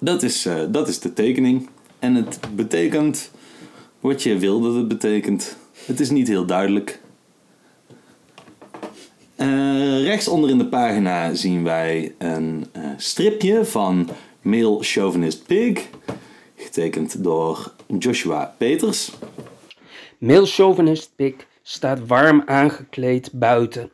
[0.05, 1.69] Dat is, dat is de tekening.
[1.99, 3.31] En het betekent
[4.01, 5.57] wat je wil dat het betekent.
[5.87, 7.01] Het is niet heel duidelijk.
[9.37, 14.09] Uh, rechts onder in de pagina zien wij een uh, stripje van
[14.43, 15.89] Male Chauvinist Pig,
[16.57, 19.13] getekend door Joshua Peters.
[20.19, 23.91] Male Chauvinist Pig staat warm aangekleed buiten.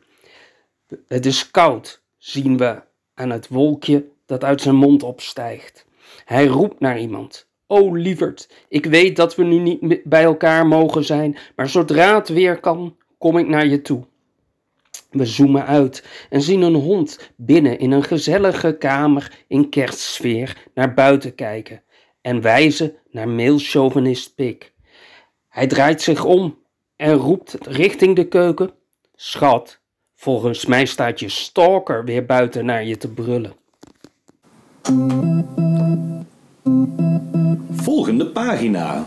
[1.07, 2.81] Het is koud, zien we
[3.13, 5.85] aan het wolkje dat uit zijn mond opstijgt.
[6.25, 7.49] Hij roept naar iemand.
[7.67, 12.29] O lieverd, ik weet dat we nu niet bij elkaar mogen zijn, maar zodra het
[12.29, 14.05] weer kan, kom ik naar je toe.
[15.09, 20.93] We zoomen uit en zien een hond binnen in een gezellige kamer in kerstsfeer naar
[20.93, 21.83] buiten kijken
[22.21, 24.73] en wijzen naar mailchauvinist Pik.
[25.49, 26.57] Hij draait zich om
[26.95, 28.71] en roept richting de keuken:
[29.15, 29.79] Schat,
[30.15, 33.60] volgens mij staat je stalker weer buiten naar je te brullen.
[37.71, 39.03] Volgende pagina.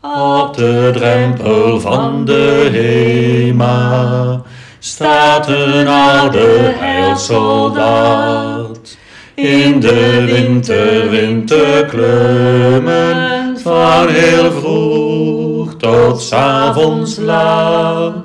[0.00, 4.42] Op de drempel van de Hema
[4.78, 8.96] staat een oude heilsoldaat.
[9.34, 18.23] In de winterwind te klummen, van heel vroeg tot s avonds laat.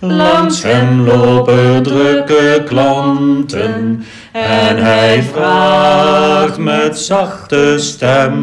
[0.00, 8.34] Langs hem lopen drukke klanten en hij vraagt met zachte stem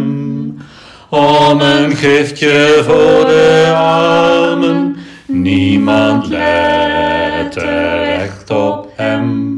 [1.09, 4.95] om een giftje voor de armen.
[5.25, 9.51] Niemand let er echt op hem.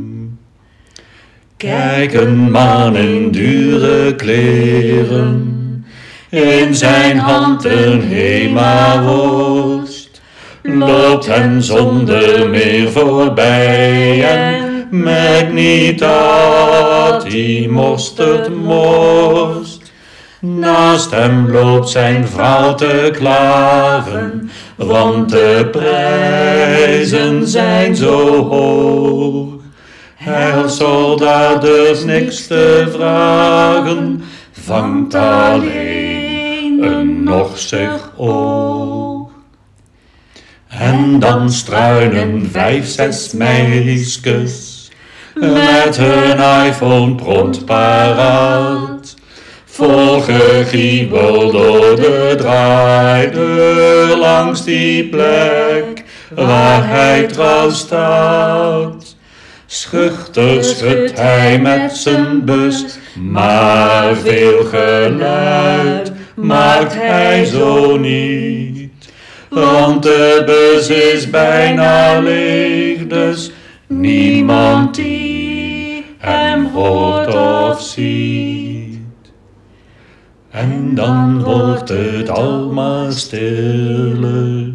[1.57, 5.55] Kijk een man in dure kleren,
[6.29, 9.64] in zijn hand een hema-worst.
[10.68, 19.91] Loopt hem zonder meer voorbij en merkt niet dat hij mosterd morst.
[20.39, 29.47] Naast hem loopt zijn vrouw te klagen, want de prijzen zijn zo hoog.
[30.16, 38.84] Hij als soldaat durft niks te vragen, vangt alleen een norsig oog.
[40.80, 44.89] En dan struinen vijf, zes meisjes
[45.34, 49.15] met hun iPhone prompt paraat.
[49.65, 56.03] Vol gegiebel door de draaideur langs die plek
[56.36, 59.15] waar hij trouw staat.
[59.65, 68.64] Schuchter schudt hij met zijn bus, maar veel geluid maakt hij zo niet.
[69.56, 73.51] Want de bus is bijna leeg, dus
[73.88, 78.99] niemand die hem hoort of ziet.
[80.51, 84.74] En dan wordt het allemaal stiller.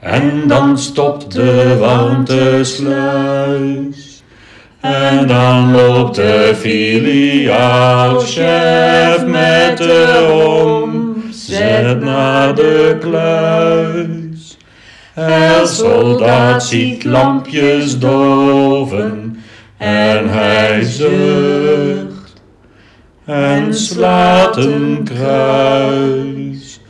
[0.00, 4.22] En dan stopt de warmtesluis.
[4.80, 10.26] En dan loopt de filiaalchef met de
[11.48, 14.56] omzet naar de kluis.
[15.14, 19.42] El soldaat ziet lampjes doven
[19.76, 22.42] en hij zucht
[23.24, 26.80] en slaat een kruis.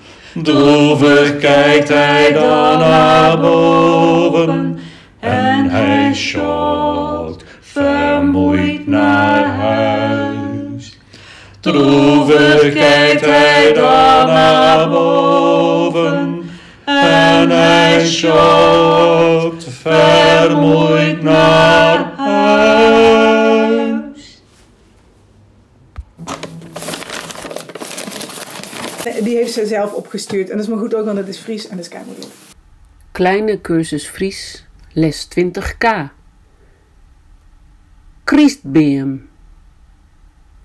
[0.43, 4.79] Droevig kijkt hij dan naar boven
[5.21, 10.99] en hij sjouwt vermoeid naar huis.
[12.73, 16.51] Kijkt hij dan naar boven
[16.85, 22.59] en hij sjouwt vermoeid naar huis.
[29.23, 30.51] Die heeft ze zelf opgestuurd.
[30.51, 32.33] En dat is maar goed ook, want het is Fries en dat is keimoeilijk.
[33.13, 35.89] Kleine cursus Fries, les 20k.
[38.25, 39.29] Christbeam.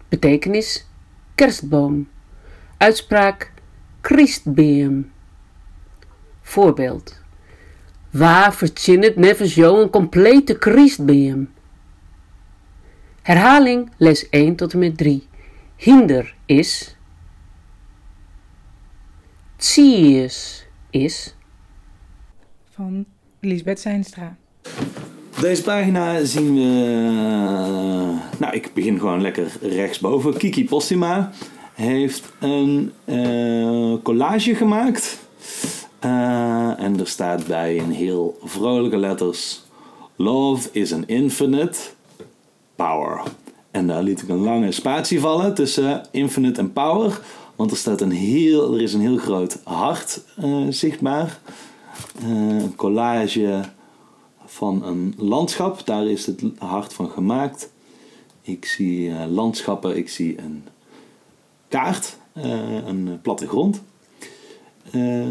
[0.10, 0.86] Betekenis
[1.36, 2.10] kerstboom.
[2.78, 3.52] Uitspraak
[4.02, 5.12] Christbeam.
[6.42, 7.22] Voorbeeld.
[8.10, 11.50] Waar verzinnet nevens jou een complete Christbeam?
[13.22, 15.28] Herhaling les 1 tot en met 3.
[15.76, 16.96] Hinder is.
[19.56, 21.36] Tsies is.
[22.70, 23.06] Van
[23.40, 24.36] Lisbeth Zijnstra.
[25.44, 26.62] Deze pagina zien we.
[28.38, 30.38] Nou, ik begin gewoon lekker rechtsboven.
[30.38, 31.32] Kiki Postuma
[31.74, 35.20] heeft een eh, collage gemaakt.
[36.00, 39.64] Eh, en er staat bij in heel vrolijke letters:
[40.16, 41.80] Love is an infinite
[42.76, 43.22] power.
[43.72, 47.20] En daar liet ik een lange spatie vallen tussen infinite en power.
[47.56, 51.40] Want er, staat een heel, er is een heel groot hart eh, zichtbaar.
[52.22, 53.64] Eh, een collage
[54.54, 55.86] van een landschap.
[55.86, 57.70] Daar is het hart van gemaakt.
[58.42, 60.64] Ik zie eh, landschappen, ik zie een
[61.68, 63.82] kaart, eh, een plattegrond.
[64.92, 65.28] Eh,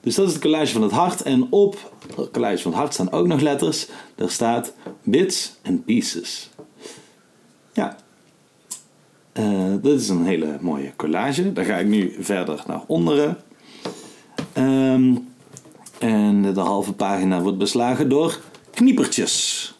[0.00, 1.22] dus dat is het collage van het hart.
[1.22, 3.88] En op het collage van het hart staan ook nog letters.
[4.14, 6.50] Daar staat bits and pieces.
[7.72, 7.96] Ja.
[9.80, 11.52] Dat is een hele mooie collage.
[11.52, 13.36] Daar ga ik nu verder naar onderen.
[14.52, 15.14] Ehm,
[15.98, 18.40] en de halve pagina wordt beslagen door
[18.74, 19.74] kniepertjes.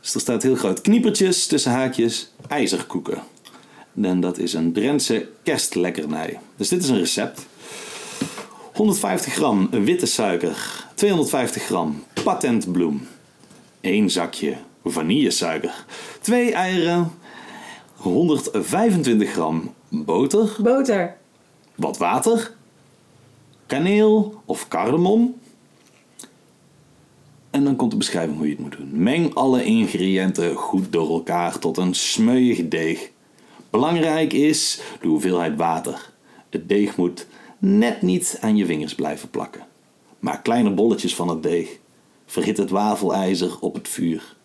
[0.00, 3.22] Dus er staat heel groot kniepertjes tussen haakjes ijzerkoeken.
[4.02, 6.40] En dat is een Drentse kerstlekkernij.
[6.56, 7.46] Dus dit is een recept.
[8.72, 13.08] 150 gram witte suiker, 250 gram patentbloem,
[13.80, 15.84] 1 zakje vanillesuiker,
[16.20, 17.12] 2 eieren,
[17.94, 21.16] 125 gram boter, Boter.
[21.74, 22.52] wat water,
[23.66, 25.40] kaneel of cardamom.
[27.56, 29.02] En dan komt de beschrijving hoe je het moet doen.
[29.02, 33.10] Meng alle ingrediënten goed door elkaar tot een smeuïg deeg.
[33.70, 36.12] Belangrijk is de hoeveelheid water.
[36.50, 37.26] Het deeg moet
[37.58, 39.66] net niet aan je vingers blijven plakken.
[40.18, 41.78] Maak kleine bolletjes van het deeg.
[42.26, 44.36] Verhit het wafelijzer op het vuur.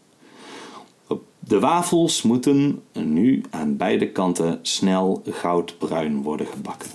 [1.40, 6.90] De wafels moeten nu aan beide kanten snel goudbruin worden gebakken.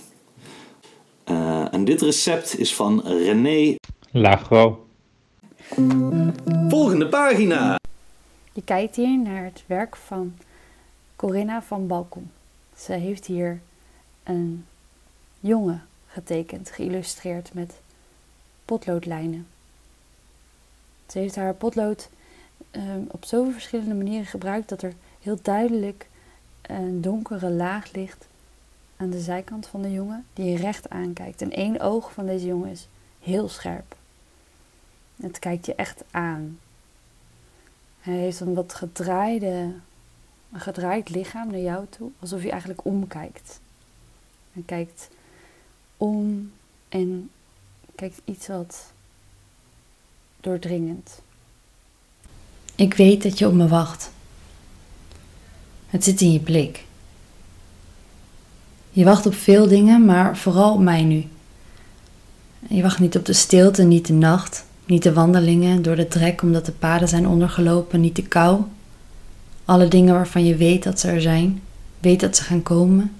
[1.23, 3.75] Eh, en dit recept is van René.
[4.11, 4.86] Lagro.
[6.69, 7.79] Volgende pagina.
[8.53, 10.35] Je kijkt hier naar het werk van
[11.15, 12.31] Corinna van Balkom.
[12.77, 13.61] Ze heeft hier
[14.23, 14.65] een
[15.39, 17.73] jongen getekend, geïllustreerd met
[18.65, 19.47] potloodlijnen.
[21.07, 22.09] Ze heeft haar potlood
[22.71, 26.07] um, op zoveel verschillende manieren gebruikt dat er heel duidelijk
[26.61, 28.27] een donkere laag ligt
[28.97, 31.41] aan de zijkant van de jongen die recht aankijkt.
[31.41, 32.87] En één oog van deze jongen is
[33.19, 33.95] heel scherp.
[35.21, 36.59] Het kijkt je echt aan.
[37.99, 39.73] Hij heeft een wat gedraaide,
[40.51, 43.59] een gedraaid lichaam naar jou toe, alsof hij eigenlijk omkijkt.
[44.53, 45.09] Hij kijkt
[45.97, 46.51] om
[46.89, 47.29] en
[47.95, 48.91] kijkt iets wat
[50.39, 51.21] doordringend.
[52.75, 54.11] Ik weet dat je op me wacht.
[55.87, 56.85] Het zit in je blik.
[58.91, 61.25] Je wacht op veel dingen, maar vooral op mij nu.
[62.67, 66.41] Je wacht niet op de stilte, niet de nacht, niet de wandelingen door de trek
[66.41, 68.61] omdat de paden zijn ondergelopen, niet de kou.
[69.65, 71.61] Alle dingen waarvan je weet dat ze er zijn,
[71.99, 73.11] weet dat ze gaan komen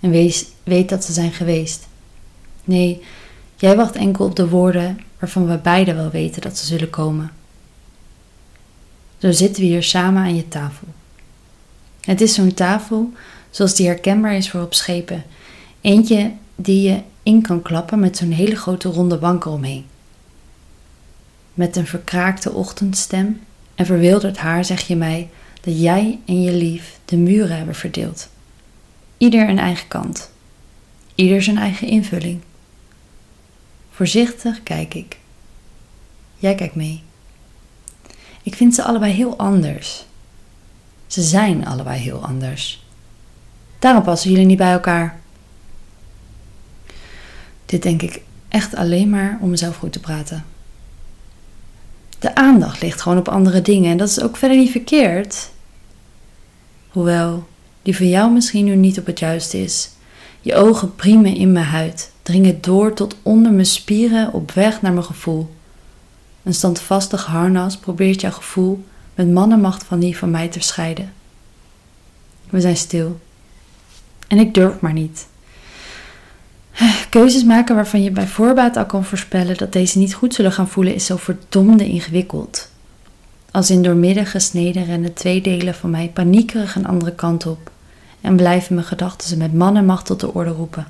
[0.00, 1.88] en wees, weet dat ze zijn geweest.
[2.64, 3.02] Nee,
[3.56, 7.30] jij wacht enkel op de woorden waarvan we beiden wel weten dat ze zullen komen.
[9.18, 10.86] Zo zitten we hier samen aan je tafel.
[12.00, 13.12] Het is zo'n tafel
[13.50, 15.24] zoals die herkenbaar is voor op schepen.
[15.80, 19.84] Eentje die je in kan klappen met zo'n hele grote ronde bank eromheen.
[21.54, 23.40] Met een verkraakte ochtendstem
[23.74, 25.28] en verwilderd haar zeg je mij
[25.60, 28.28] dat jij en je lief de muren hebben verdeeld.
[29.18, 30.30] Ieder een eigen kant,
[31.14, 32.40] ieder zijn eigen invulling.
[33.90, 35.18] Voorzichtig kijk ik.
[36.36, 37.02] Jij kijkt mee.
[38.42, 40.04] Ik vind ze allebei heel anders.
[41.06, 42.84] Ze zijn allebei heel anders.
[43.78, 45.20] Daarom passen jullie niet bij elkaar.
[47.66, 50.44] Dit denk ik echt alleen maar om mezelf goed te praten.
[52.20, 55.50] De aandacht ligt gewoon op andere dingen en dat is ook verder niet verkeerd.
[56.88, 57.46] Hoewel
[57.82, 59.90] die voor jou misschien nu niet op het juiste is.
[60.40, 64.92] Je ogen priemen in mijn huid, dringen door tot onder mijn spieren op weg naar
[64.92, 65.54] mijn gevoel.
[66.42, 71.12] Een standvastig harnas probeert jouw gevoel met mannenmacht van die van mij te scheiden.
[72.50, 73.20] We zijn stil.
[74.28, 75.26] En ik durf maar niet.
[77.10, 80.68] Keuzes maken waarvan je bij voorbaat al kan voorspellen dat deze niet goed zullen gaan
[80.68, 82.70] voelen, is zo verdomde ingewikkeld.
[83.50, 87.70] Als in doormidden gesneden rennen twee delen van mij paniekerig een andere kant op
[88.20, 90.86] en blijven mijn gedachten ze met mannenmacht tot de orde roepen.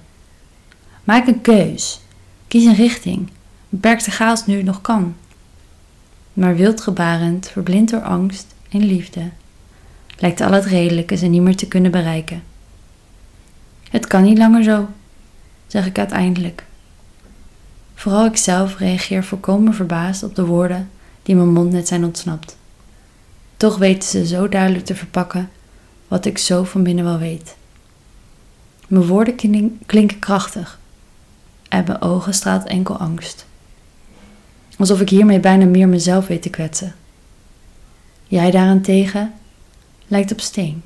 [1.05, 2.01] Maak een keus.
[2.49, 3.31] Kies een richting.
[3.69, 5.15] Beperk de chaos nu het nog kan.
[6.33, 9.31] Maar wildgebarend, verblind door angst en liefde,
[10.19, 12.43] lijkt al het redelijke ze niet meer te kunnen bereiken.
[13.91, 14.89] Het kan niet langer zo,
[15.71, 16.65] zeg ik uiteindelijk.
[17.95, 20.91] Vooral ikzelf reageer volkomen verbaasd op de woorden
[21.23, 22.57] die mijn mond net zijn ontsnapt.
[23.57, 25.51] Toch weten ze zo duidelijk te verpakken
[26.09, 27.57] wat ik zo van binnen wel weet.
[28.87, 29.35] Mijn woorden
[29.87, 30.79] klinken krachtig
[31.69, 33.47] en mijn ogen straalt enkel angst.
[34.79, 36.95] Alsof ik hiermee bijna meer mezelf weet te kwetsen.
[38.27, 39.33] Jij daarentegen
[40.07, 40.83] lijkt op steen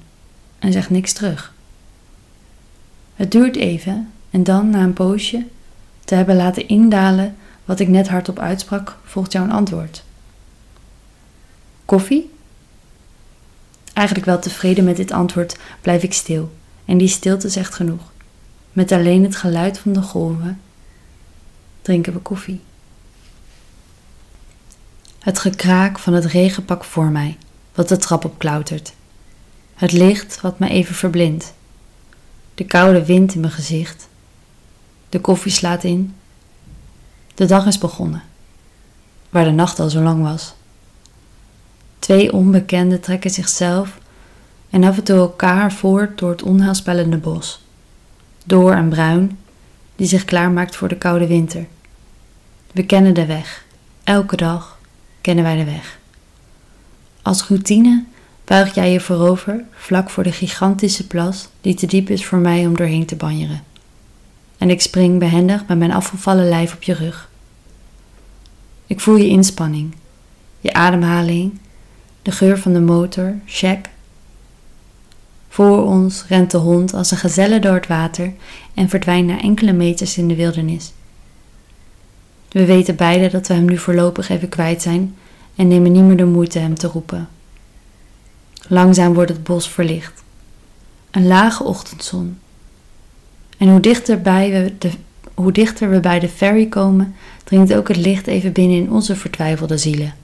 [0.59, 1.55] en zegt niks terug.
[3.14, 5.47] Het duurt even en dan, na een poosje,
[6.05, 10.05] te hebben laten indalen wat ik net hardop uitsprak, volgt jou een antwoord.
[11.85, 12.30] Koffie?
[13.93, 16.53] Eigenlijk wel tevreden met dit antwoord blijf ik stil
[16.85, 18.12] en die stilte zegt genoeg.
[18.72, 20.61] Met alleen het geluid van de golven
[21.82, 22.61] drinken we koffie.
[25.18, 27.37] Het gekraak van het regenpak voor mij,
[27.74, 28.93] wat de trap op klautert.
[29.74, 31.55] Het licht wat me even verblindt.
[32.55, 34.09] De koude wind in mijn gezicht.
[35.14, 36.14] De koffie slaat in.
[37.34, 38.22] De dag is begonnen,
[39.30, 40.54] waar de nacht al zo lang was.
[41.98, 43.98] Twee onbekenden trekken zichzelf
[44.70, 47.60] en af en toe elkaar voort door het onheilspellende bos.
[48.44, 49.38] Door en bruin,
[49.96, 51.66] die zich klaarmaakt voor de koude winter.
[52.72, 53.64] We kennen de weg.
[54.04, 54.78] Elke dag
[55.20, 55.98] kennen wij de weg.
[57.22, 58.04] Als routine
[58.44, 62.66] buig jij je voorover vlak voor de gigantische plas die te diep is voor mij
[62.66, 63.72] om doorheen te banjeren.
[64.64, 67.30] En ik spring behendig met mijn afgevallen lijf op je rug.
[68.86, 69.94] Ik voel je inspanning,
[70.60, 71.58] je ademhaling,
[72.22, 73.88] de geur van de motor, check.
[75.48, 78.32] Voor ons rent de hond als een gezelle door het water
[78.74, 80.92] en verdwijnt na enkele meters in de wildernis.
[82.48, 85.14] We weten beide dat we hem nu voorlopig even kwijt zijn
[85.54, 87.28] en nemen niet meer de moeite hem te roepen.
[88.68, 90.22] Langzaam wordt het bos verlicht.
[91.10, 92.38] Een lage ochtendzon.
[93.64, 94.90] En hoe, dichterbij we de,
[95.34, 99.16] hoe dichter we bij de ferry komen, dringt ook het licht even binnen in onze
[99.16, 100.14] vertwijfelde zielen.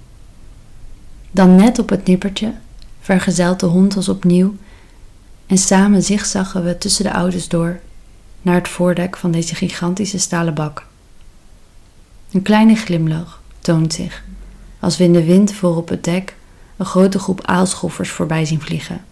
[1.31, 2.53] Dan net op het nippertje
[3.01, 4.55] vergezelt de hond ons opnieuw
[5.47, 7.81] En samen zigzaggen we tussen de auto's door
[8.43, 10.87] naar het voordek van deze gigantische stalen bak.
[12.33, 14.25] Een kleine glimlach toont zich
[14.81, 16.35] als we in de wind voor op het dek
[16.77, 19.05] een grote groep aalschoffers voorbij zien vliegen.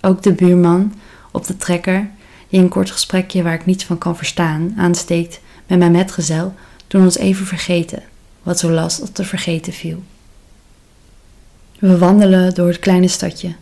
[0.00, 0.94] Ook de buurman
[1.30, 2.10] op de trekker,
[2.48, 6.54] die een kort gesprekje waar ik niets van kan verstaan, aansteekt met mijn metgezel,
[6.86, 8.02] doen ons even vergeten
[8.42, 10.02] wat zo last op te vergeten viel.
[11.78, 13.54] We wandelen door het kleine stadje,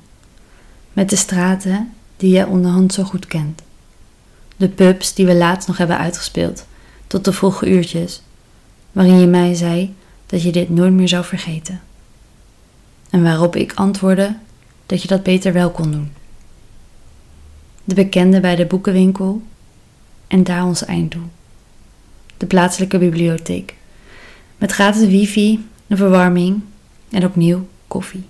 [0.93, 3.63] met de straten die jij onderhand zo goed kent.
[4.57, 6.67] De pubs die we laatst nog hebben uitgespeeld,
[7.07, 8.23] tot de vroege uurtjes,
[8.93, 9.95] waarin je mij zei
[10.27, 11.81] dat je dit nooit meer zou vergeten.
[13.11, 14.37] En waarop ik antwoordde
[14.87, 16.13] dat je dat beter wel kon doen.
[17.87, 19.43] De bekende bij de boekenwinkel
[20.27, 21.31] en daar ons einddoel.
[22.37, 23.75] De plaatselijke bibliotheek.
[24.59, 26.61] Met gratis wifi, een verwarming
[27.11, 28.25] en opnieuw koffie.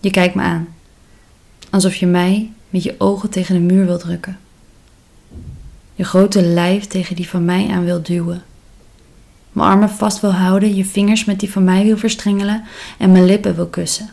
[0.00, 0.68] Je kijkt me aan,
[1.70, 4.38] alsof je mij met je ogen tegen de muur wilt drukken.
[5.94, 8.42] Je grote lijf tegen die van mij aan wilt duwen.
[9.52, 12.64] Mijn armen vast wil houden, je vingers met die van mij wil verstrengelen
[12.98, 14.10] en mijn lippen wil kussen.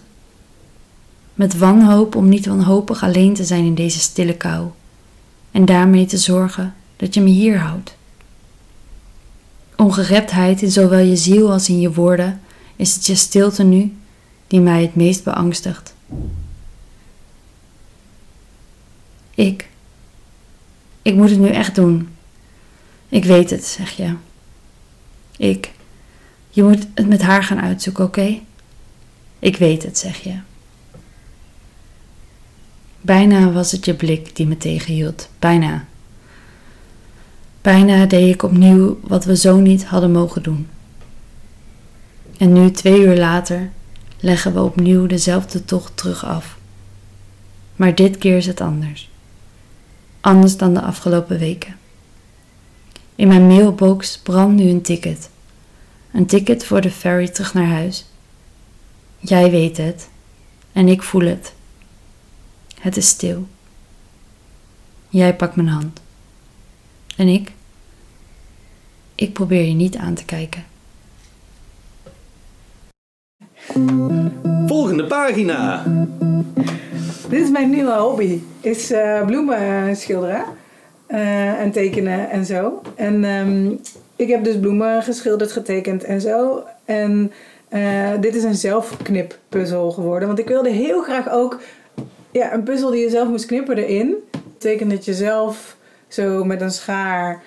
[1.38, 4.69] Met wanhoop om niet wanhopig alleen te zijn in deze stille kou.
[5.51, 7.95] En daarmee te zorgen dat je me hier houdt.
[9.75, 12.41] Ongereptheid in zowel je ziel als in je woorden
[12.75, 13.97] is het je stilte nu
[14.47, 15.93] die mij het meest beangstigt.
[19.35, 19.69] Ik.
[21.01, 22.09] Ik moet het nu echt doen.
[23.09, 24.13] Ik weet het, zeg je.
[25.38, 25.71] Ik.
[26.49, 28.39] Je moet het met haar gaan uitzoeken, oké?
[29.39, 30.39] Ik weet het, zeg je.
[33.07, 35.29] Bijna was het je blik die me tegenhield.
[35.39, 35.85] Bijna.
[37.61, 40.67] Bijna deed ik opnieuw wat we zo niet hadden mogen doen.
[42.37, 43.71] En nu, twee uur later,
[44.19, 46.57] leggen we opnieuw dezelfde tocht terug af.
[47.75, 49.09] Maar dit keer is het anders.
[50.21, 51.75] Anders dan de afgelopen weken.
[53.15, 55.29] In mijn mailbox brandt nu een ticket.
[56.11, 58.05] Een ticket voor de ferry terug naar huis.
[59.19, 60.09] Jij weet het
[60.71, 61.55] en ik voel het.
[62.80, 63.47] Het is stil.
[65.09, 66.01] Jij pakt mijn hand.
[67.17, 67.51] En ik?
[69.15, 70.63] Ik probeer je niet aan te kijken.
[74.67, 75.84] Volgende pagina.
[77.30, 78.39] Dit is mijn nieuwe hobby.
[78.61, 80.43] Is eh, bloemen schilderen.
[81.07, 82.82] eh, en tekenen en zo.
[82.95, 83.71] En ehm,
[84.15, 86.63] ik heb dus bloemen geschilderd, getekend en zo.
[86.86, 87.32] En
[87.69, 90.28] eh, dit is een zelfknippuzzel geworden.
[90.28, 91.59] Want ik wilde heel graag ook
[92.38, 94.15] ja, een puzzel die je zelf moest knippen erin.
[94.57, 95.77] Teken dat je zelf
[96.07, 97.43] zo met een schaar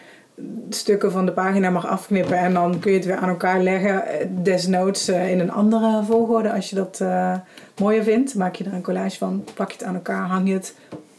[0.69, 2.39] stukken van de pagina mag afknippen.
[2.39, 4.07] En dan kun je het weer aan elkaar leggen.
[4.07, 7.35] eh, Desnoods eh, in een andere volgorde als je dat eh,
[7.81, 8.35] mooier vindt.
[8.35, 10.75] Maak je er een collage van, plak je het aan elkaar, hang je het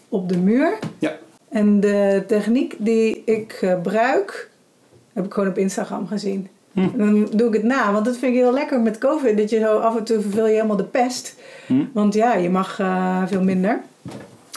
[0.09, 0.79] op de muur.
[0.99, 1.17] Ja.
[1.49, 4.49] En de techniek die ik gebruik,
[5.13, 6.47] heb ik gewoon op Instagram gezien.
[6.73, 9.37] En dan doe ik het na, want dat vind ik heel lekker met COVID.
[9.37, 11.35] Dat je zo af en toe verveel je helemaal de pest.
[11.93, 13.79] Want ja, je mag eh, veel minder.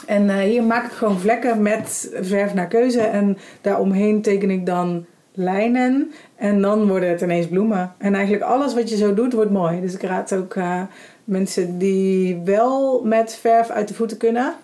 [0.07, 3.01] En eh, hier maak ik gewoon vlekken met verf naar keuze.
[3.01, 6.13] En daaromheen teken ik dan lijnen.
[6.37, 7.93] En dan worden het ineens bloemen.
[7.99, 9.81] En eigenlijk alles wat je zo doet, wordt mooi.
[9.81, 10.83] Dus ik raad ook eh,
[11.25, 14.55] mensen die wel met verf uit de voeten kunnen.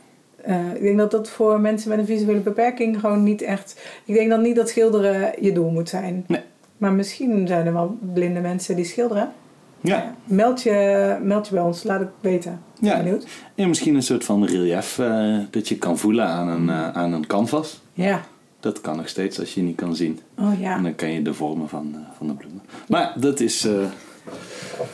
[0.74, 3.80] Ik denk dat dat voor mensen met een visuele beperking gewoon niet echt...
[4.04, 6.24] Ik denk dan niet dat schilderen je doel moet zijn.
[6.26, 6.40] Nee.
[6.80, 9.32] Maar misschien zijn er wel blinde mensen die schilderen.
[9.80, 10.14] Ja.
[10.24, 12.60] Meld je, meld je bij ons, laat het weten.
[12.80, 12.96] Ja.
[12.96, 13.26] Benieuwd?
[13.54, 17.12] En misschien een soort van relief eh, dat je kan voelen aan een, eh, aan
[17.12, 17.80] een canvas.
[17.92, 18.22] Ja.
[18.60, 20.20] Dat kan nog steeds als je niet kan zien.
[20.38, 20.76] Oh ja.
[20.76, 22.62] En dan kan je de vormen van, eh, van de bloemen.
[22.88, 23.64] Maar dat is...
[23.64, 23.72] eh,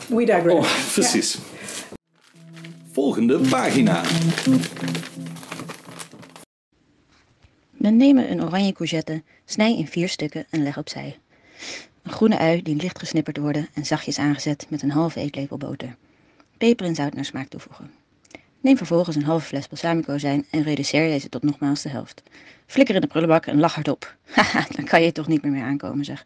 [0.07, 0.55] We digress.
[0.55, 1.37] oh, precies.
[2.91, 4.01] Volgende pagina.
[7.77, 11.17] We nemen een oranje courgette, snij in vier stukken en leg opzij.
[12.03, 15.95] Een groene ui die licht gesnipperd worden en zachtjes aangezet met een halve eetlepel boter.
[16.57, 17.91] Peper en zout naar smaak toevoegen.
[18.61, 22.23] Neem vervolgens een halve fles balsamico-azijn en reduceer deze tot nogmaals de helft.
[22.65, 24.15] Flikker in de prullenbak en lach hardop.
[24.35, 26.25] Haha, dan kan je toch niet meer mee aankomen zeg.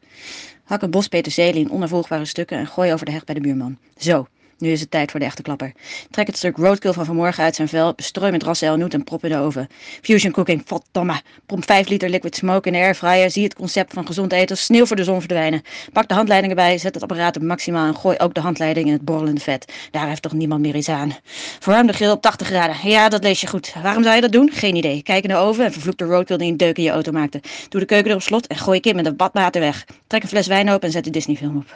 [0.63, 3.77] Hak een bos peterselie in onafvolgbare stukken en gooi over de heg bij de buurman.
[3.97, 4.27] Zo,
[4.61, 5.71] nu is het tijd voor de echte klapper.
[6.09, 9.29] Trek het stuk roadkill van vanmorgen uit zijn vel, bestrooi met rasselnoot en prop in
[9.29, 9.67] de oven.
[10.01, 11.21] Fusion cooking, verdomme.
[11.45, 13.31] Pomp 5 liter liquid smoke in de airfryer.
[13.31, 15.61] Zie het concept van gezond eten sneeuw voor de zon verdwijnen.
[15.93, 18.93] Pak de handleidingen bij, zet het apparaat op maximaal en gooi ook de handleiding in
[18.93, 19.73] het borrelende vet.
[19.91, 21.15] Daar heeft toch niemand meer iets aan.
[21.59, 22.89] Verwarm de grill op 80 graden.
[22.89, 23.73] Ja, dat lees je goed.
[23.83, 24.51] Waarom zou je dat doen?
[24.53, 25.03] Geen idee.
[25.03, 27.41] Kijk in de oven en vervloek de roadkill die een deuk in je auto maakte.
[27.69, 29.85] Doe de keuken erop slot en gooi kind met een badwater weg.
[30.07, 31.75] Trek een fles wijn open en zet de Disney film op.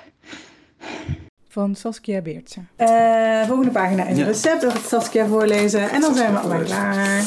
[1.55, 2.59] van Saskia Beertse.
[2.75, 4.25] Eh, volgende pagina is een Ja.
[4.25, 4.61] recept.
[4.61, 5.89] Dat gaat Saskia voorlezen.
[5.89, 7.23] En dan zijn we allebei klaar.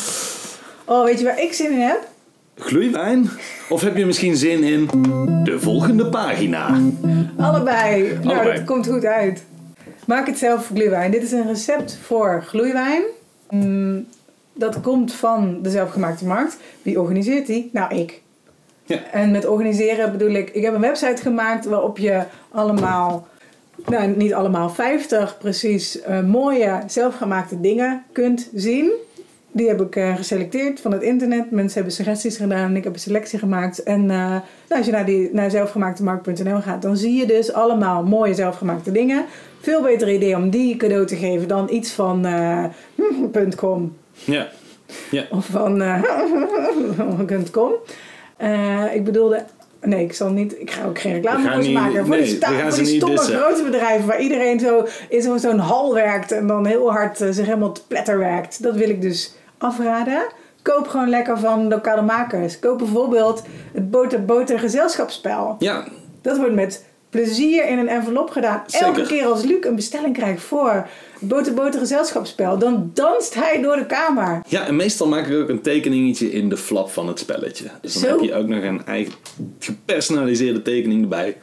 [0.84, 2.08] Oh, weet je waar ik zin in heb?
[2.56, 3.30] Gloeiwijn?
[3.68, 4.86] Of heb je misschien zin in
[5.44, 6.66] de volgende pagina?
[7.38, 8.02] Allebei.
[8.22, 8.56] Nou, Allebei.
[8.56, 9.44] dat komt goed uit.
[10.06, 11.10] Maak het zelf gloeiwijn.
[11.10, 13.02] Dit is een recept voor gloeiwijn.
[13.50, 14.06] Mm,
[14.54, 16.56] dat komt van de zelfgemaakte markt.
[16.82, 17.70] Wie organiseert die?
[17.72, 18.22] Nou, ik.
[19.12, 20.50] En met organiseren bedoel ik...
[20.50, 23.26] Ik heb een website gemaakt waarop je allemaal...
[23.88, 24.70] Nou, niet allemaal.
[24.70, 28.92] 50 precies eh, mooie zelfgemaakte dingen kunt zien.
[29.52, 31.50] Die heb ik eh, geselecteerd van het internet.
[31.50, 33.82] Mensen hebben suggesties gedaan en ik heb een selectie gemaakt.
[33.82, 38.04] En eh, nou, als je naar, die, naar zelfgemaaktemarkt.nl gaat, dan zie je dus allemaal
[38.04, 39.24] mooie zelfgemaakte dingen.
[39.60, 42.64] Veel beter idee om die cadeau te geven dan iets van eh,
[43.56, 44.48] .com Ja.
[45.10, 45.24] ja.
[45.30, 45.82] of van
[47.52, 47.72] .com.
[48.92, 49.44] Ik bedoelde...
[49.80, 50.60] Nee, ik zal niet.
[50.60, 52.06] Ik ga ook geen reclame maken.
[52.06, 53.36] Voor nee, die, sta- voor die stomme dissen.
[53.38, 57.28] grote bedrijven waar iedereen zo in zo- zo'n hal werkt en dan heel hard eh,
[57.30, 58.62] zich helemaal te pletter werkt.
[58.62, 60.22] Dat wil ik dus afraden.
[60.62, 62.58] Koop gewoon lekker van lokale makers.
[62.58, 65.56] Koop bijvoorbeeld het Boter Boter gezelschapsspel.
[65.58, 65.84] Ja.
[66.22, 68.62] Dat wordt met plezier in een envelop gedaan.
[68.70, 70.70] Elke keer als Luc een bestelling krijgt voor
[71.18, 74.42] het Boter Boter gezelschapsspel, dan danst hij door de kamer.
[74.48, 77.64] Ja, en meestal maak ik ook een tekeningetje in de flap van het spelletje.
[77.80, 78.08] Dus dan Zo.
[78.08, 79.12] heb je ook nog een eigen
[79.58, 81.36] gepersonaliseerde tekening erbij.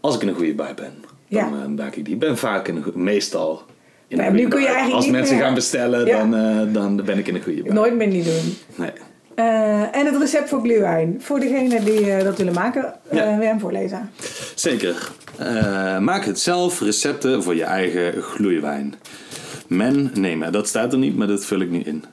[0.00, 1.46] Als ik in een goede bij ben, dan Ja.
[1.46, 2.14] eh, maak ik die.
[2.14, 3.62] Ik ben vaak in een goede, meestal
[4.08, 4.76] in een goede nu kun je bui.
[4.78, 6.18] eigenlijk Als mensen meer- gaan bestellen, Ja.
[6.18, 7.74] dan, eh, dan ben ik in een goede bui.
[7.74, 8.56] Nooit meer niet doen.
[8.74, 8.90] Nee.
[9.38, 11.16] Eh, en het recept voor glühwein.
[11.20, 14.10] Voor degenen die eh, dat willen maken, wil je hem voorlezen.
[14.54, 15.10] Zeker.
[16.00, 18.94] Maak het zelf recepten voor je eigen gloeiwijn.
[19.66, 22.04] Men, nee, dat staat er niet, maar dat vul ik nu in.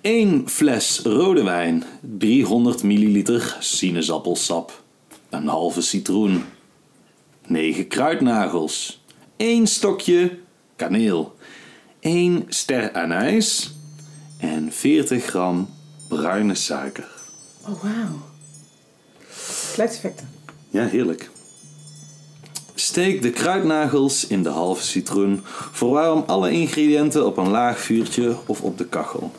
[0.00, 4.82] 1 fles rode wijn, 300 milliliter sinaasappelsap,
[5.30, 6.44] een halve citroen,
[7.46, 9.04] 9 kruidnagels,
[9.36, 10.38] 1 stokje
[10.76, 11.34] kaneel,
[12.00, 13.74] 1 ster anijs
[14.40, 15.68] en 40 gram
[16.16, 17.08] bruine suiker.
[17.68, 18.20] Oh, wauw.
[19.72, 20.28] Geluidseffecten.
[20.70, 21.30] Ja, heerlijk.
[22.74, 25.40] Steek de kruidnagels in de halve citroen.
[25.72, 29.30] Verwarm alle ingrediënten op een laag vuurtje of op de kachel.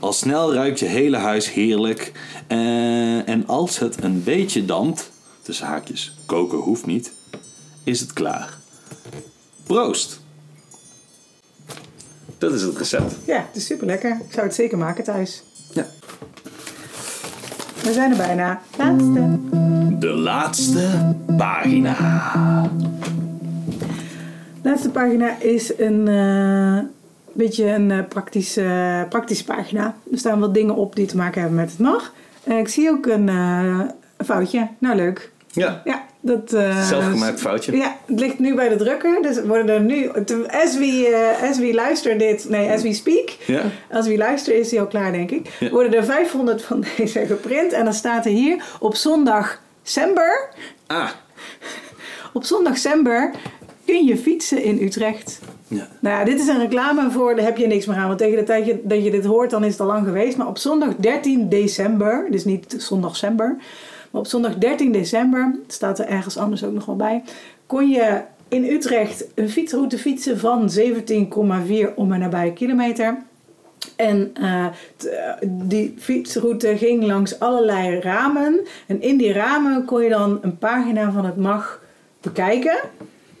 [0.00, 2.12] Al snel ruikt je hele huis heerlijk.
[2.46, 5.10] Eh, en als het een beetje dampt,
[5.42, 7.12] tussen haakjes, koken hoeft niet,
[7.84, 8.58] is het klaar.
[9.66, 10.20] Proost!
[12.38, 13.16] Dat is het recept.
[13.26, 14.10] Ja, het is super lekker.
[14.10, 15.42] Ik zou het zeker maken thuis.
[15.78, 15.86] Ja.
[17.82, 18.60] We zijn er bijna.
[18.76, 19.38] Laatste.
[19.98, 21.96] De laatste pagina.
[24.62, 26.78] De laatste pagina is een eh,
[27.32, 29.94] beetje een eh, praktische, praktische pagina.
[30.12, 32.12] Er staan wat dingen op die te maken hebben met het mag.
[32.44, 33.90] Ik zie ook een, een
[34.24, 34.68] foutje.
[34.78, 35.32] Nou, leuk.
[35.52, 35.82] Ja.
[35.84, 36.52] Ja, dat...
[36.52, 37.76] eh, Zelfgemaakt foutje.
[37.76, 39.22] Ja, het ligt nu bij de drukker.
[39.22, 40.08] Dus worden er nu...
[40.50, 42.48] As we, as we luister dit...
[42.48, 43.28] Nee, as we speak...
[43.46, 43.62] Ja.
[43.90, 45.56] Als wie luistert is hij al klaar, denk ik.
[45.60, 45.70] Ja.
[45.70, 47.72] Worden er 500 van deze geprint.
[47.72, 50.48] En dan staat er hier op zondag december.
[50.86, 51.08] Ah.
[52.32, 53.30] Op zondag december
[53.84, 55.38] kun je fietsen in Utrecht.
[55.68, 55.88] Ja.
[56.00, 58.06] Nou ja, dit is een reclame voor, daar heb je niks meer aan.
[58.06, 60.36] Want tegen de tijd dat je dit hoort, dan is het al lang geweest.
[60.36, 63.56] Maar op zondag 13 december, dus niet zondag december.
[64.10, 67.22] Op zondag 13 december, staat er ergens anders ook nog wel bij.
[67.66, 73.16] Kon je in Utrecht een fietsroute fietsen van 17,4 om en nabij kilometer.
[73.96, 74.72] En eh, eh,
[75.42, 78.60] die fietsroute ging langs allerlei ramen.
[78.86, 81.82] En in die ramen kon je dan een pagina van het MAG
[82.20, 82.78] bekijken.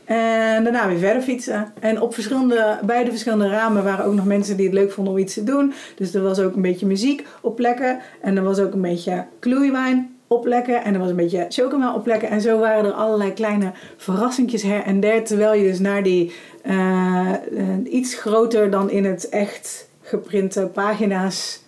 [0.04, 1.72] En daarna weer verder fietsen.
[1.80, 5.12] En op verschillende, bij de verschillende ramen waren ook nog mensen die het leuk vonden
[5.12, 5.72] om iets te doen.
[5.96, 7.98] Dus er was ook een beetje muziek op plekken.
[8.20, 10.84] En er was ook een beetje kloeiwijn op plekken.
[10.84, 12.28] En er was een beetje chocomel op plekken.
[12.28, 15.24] En zo waren er allerlei kleine verrassingjes her en der.
[15.24, 17.38] Terwijl je dus naar die eh, eh,
[17.84, 21.62] iets groter dan in het echt geprinte pagina's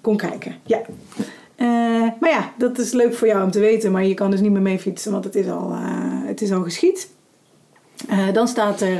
[0.00, 0.54] kon kijken.
[0.62, 0.80] Ja.
[1.56, 1.66] Eh,
[2.20, 3.92] maar ja, dat is leuk voor jou om te weten.
[3.92, 5.72] Maar je kan dus niet meer mee fietsen, want het is al,
[6.24, 7.10] het is al geschied.
[8.32, 8.98] Dan staat er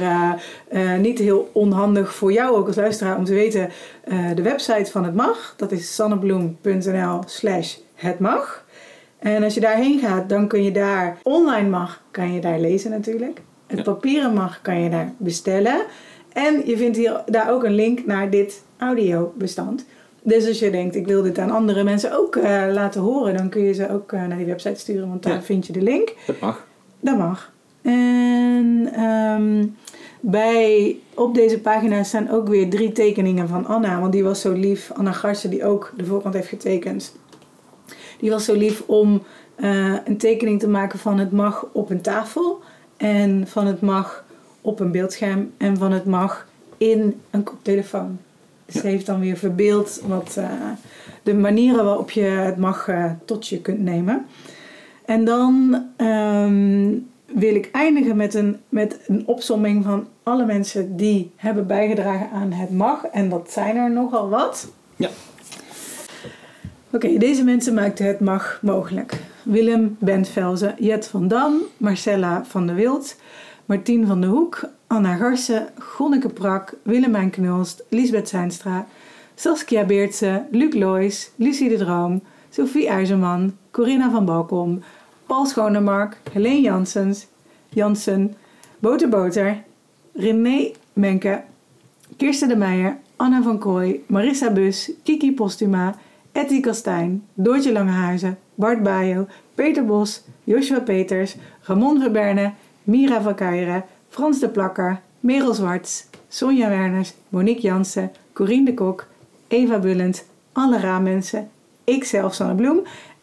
[1.01, 3.71] niet heel onhandig voor jou ook als luisteraar om te weten
[4.35, 5.55] de website van het mag.
[5.57, 8.65] Dat is sannebloem.nl slash het mag.
[9.19, 12.91] En als je daarheen gaat, dan kun je daar online mag, kan je daar lezen
[12.91, 13.41] natuurlijk.
[13.67, 15.83] Het papieren mag, kan je daar bestellen.
[16.33, 19.85] En je vindt hier, daar ook een link naar dit audiobestand.
[20.23, 23.49] Dus als je denkt, ik wil dit aan andere mensen ook eh, laten horen, dan
[23.49, 25.43] kun je ze ook eh, naar die website sturen, want daar Ja.
[25.43, 26.15] vind je de link.
[26.27, 26.67] Dat mag.
[27.01, 27.53] Dat mag.
[27.83, 29.67] En ehm,
[30.21, 34.01] bij, op deze pagina staan ook weer drie tekeningen van Anna.
[34.01, 34.91] Want die was zo lief.
[34.95, 37.15] Anna Garsen, die ook de voorkant heeft getekend.
[38.23, 39.23] Die was zo lief om
[39.55, 42.61] eh, een tekening te maken van het mag op een tafel.
[42.97, 44.25] En van het mag
[44.61, 45.53] op een beeldscherm.
[45.57, 46.47] En van het mag
[46.77, 48.19] in een koptelefoon.
[48.67, 50.51] Dus ze heeft dan weer verbeeld wat eh,
[51.23, 54.27] de manieren waarop je het mag eh, tot je kunt nemen.
[55.05, 56.91] En dan ehm,
[57.27, 62.53] wil ik eindigen met een, met een opsomming van alle mensen die hebben bijgedragen aan
[62.53, 63.05] het mag.
[63.05, 64.69] En dat zijn er nogal wat.
[64.97, 65.09] Ja.
[66.95, 69.21] Oké, deze mensen maakten het mag mogelijk.
[69.43, 73.17] Willem Bentvelzen, Jet van Dam, Marcella van der Wild,
[73.67, 78.87] Martien van der Hoek, Anna Garsen, Gonneke Prak, Willemijn Knulst, Lisbeth Zijnstra,
[79.35, 84.83] Saskia Beertse, Luc Loijs, Lucie de Droom, Sophie IJzerman, Corinna van Balkom,
[85.27, 87.27] Paul Schonemark, Helene Janssens,
[87.69, 88.35] Jansen,
[88.79, 89.63] Boter Boter,
[90.15, 91.43] René Menke,
[92.17, 95.95] Kirsten de Meijer, Anna van Kooi, Marissa Bus, Kiki Postuma,
[96.33, 102.53] Etty Kastijn, Doortje Langehuizen, Bart Bajo, Peter Bos, Joshua Peters, Ramon Verberne,
[102.83, 109.07] Mira van Kuijeren, Frans de Plakker, Merel Zwarts, Sonja Werners, Monique Jansen, Corine de Kok,
[109.49, 111.51] Eva Bullend, alle raammensen,
[111.85, 112.83] ikzelf Sanne Bloem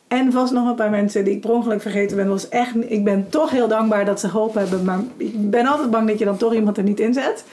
[0.10, 2.28] en vast nog een paar mensen die ik per ongeluk vergeten ben.
[2.28, 5.91] Was echt, ik ben toch heel dankbaar dat ze geholpen hebben, maar ik ben altijd
[5.91, 7.45] bang dat je dan toch iemand er niet inzet.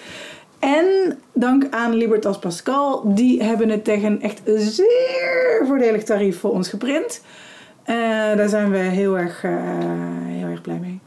[0.58, 6.50] En dank aan Libertas Pascal, die hebben het tegen een echt zeer voordelig tarief voor
[6.50, 7.22] ons geprint.
[7.82, 7.96] Eh,
[8.36, 9.52] daar zijn we heel erg, eh,
[10.24, 11.00] heel erg blij mee.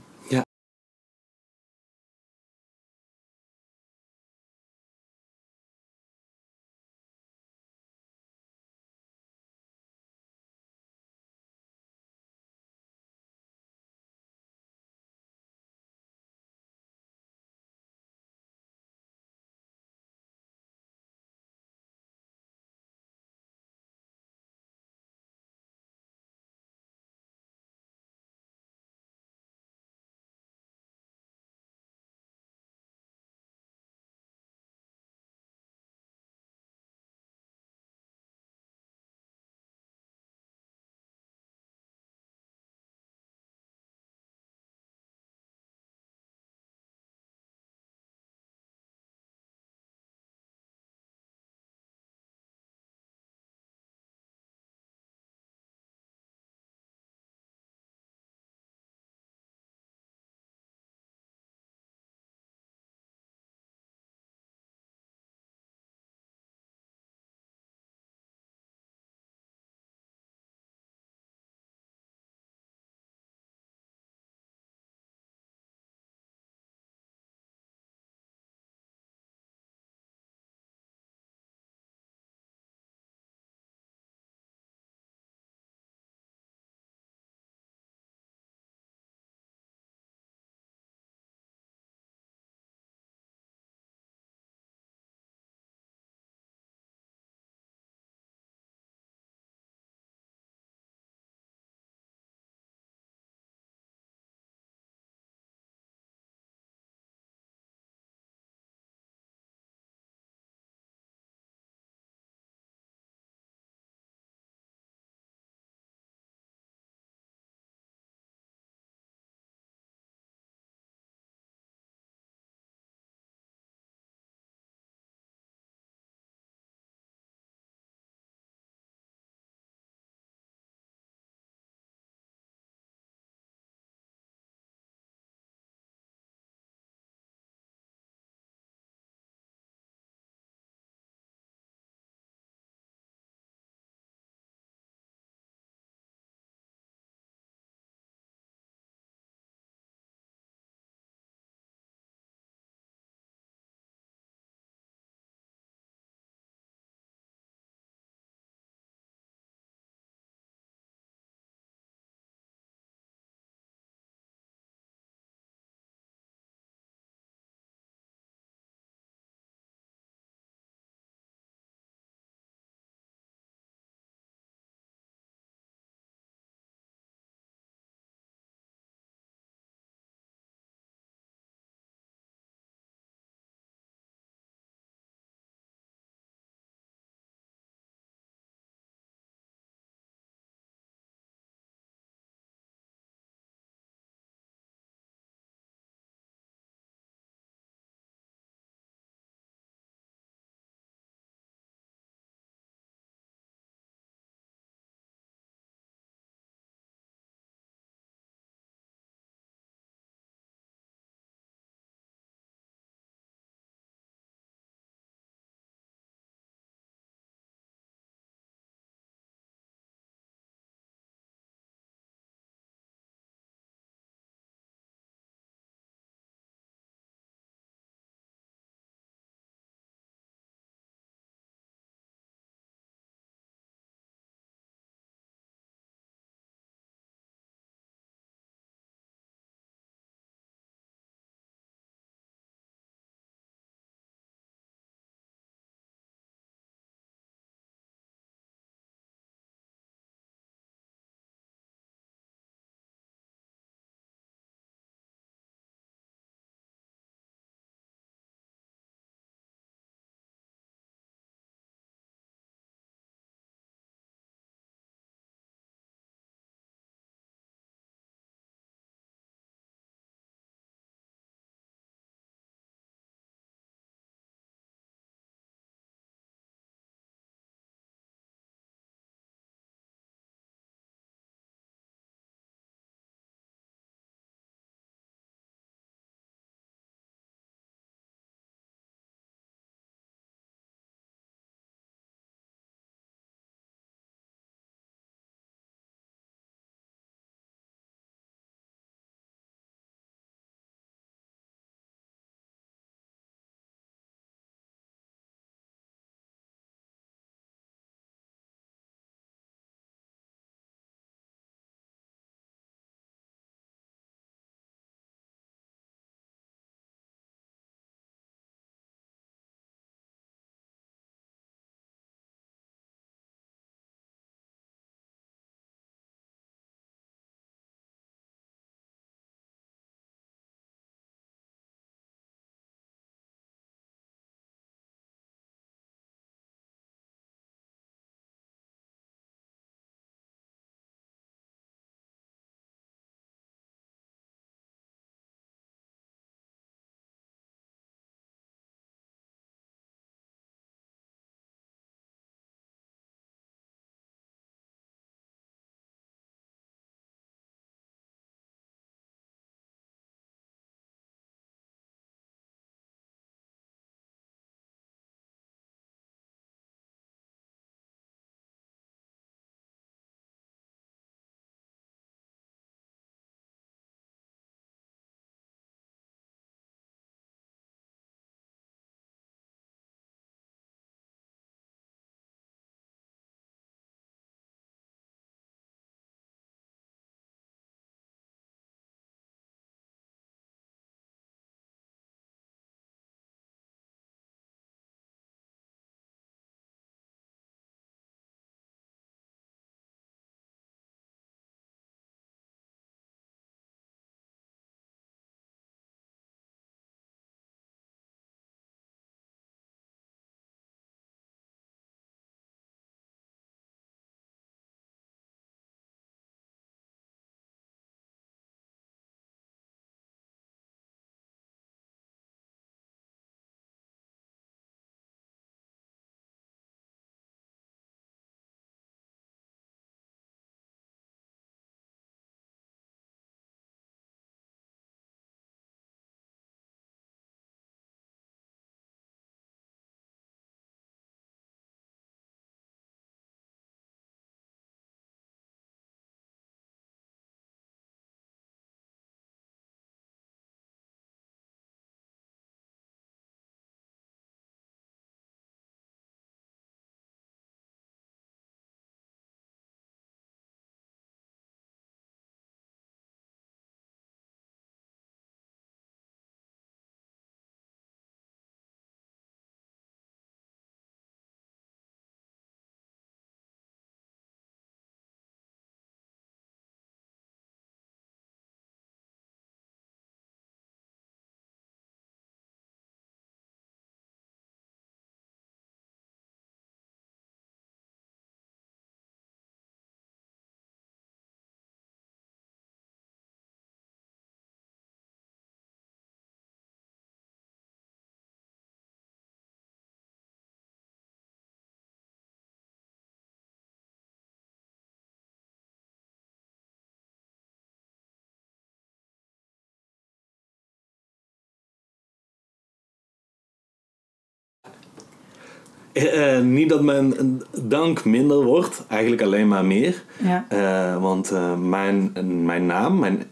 [515.91, 517.14] Eh, eh, niet dat mijn
[517.61, 520.03] dank minder wordt, eigenlijk alleen maar meer.
[520.18, 520.45] Ja.
[520.49, 522.11] Eh, want mijn,
[522.45, 523.24] mijn naam, mijn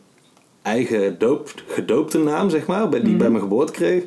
[0.62, 4.04] eigen doop, gedoopte naam, zeg maar, die ik bij mijn geboorte kreeg,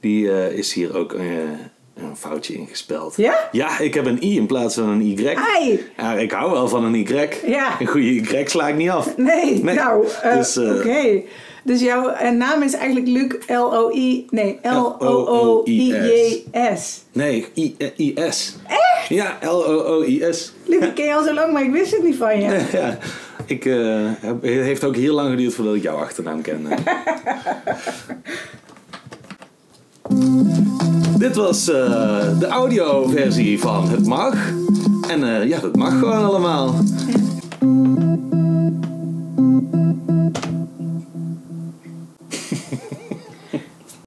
[0.00, 3.16] die is hier ook een foutje ingespeld.
[3.16, 3.48] Ja?
[3.52, 5.26] Ja, ik heb een i in plaats van een y.
[5.26, 5.80] Ai!
[5.96, 7.28] Ja, ik hou wel van een y.
[7.46, 7.80] Ja.
[7.80, 9.16] Een goede y sla ik niet af.
[9.16, 9.74] Nee, Nee.
[9.74, 11.22] nou, Dus, oké.
[11.68, 14.26] Dus jouw naam is eigenlijk Luc L-O-I...
[14.30, 14.58] Nee,
[15.62, 17.02] L-O-O-I-J-S.
[17.12, 18.56] Nee, I, eh, I-S.
[18.66, 19.08] Echt?
[19.08, 20.52] Ja, L-O-O-I-S.
[20.64, 22.60] Luc, ik ken je al zo lang, maar ik wist het niet van je.
[22.72, 22.98] Ja,
[23.46, 23.74] ik, eh,
[24.20, 26.68] heb- het heeft ook heel lang geduurd voordat ik jouw achternaam kende.
[31.18, 34.34] Dit was eh, de audioversie van Het Mag.
[35.08, 36.74] En ja, dat mag gewoon allemaal.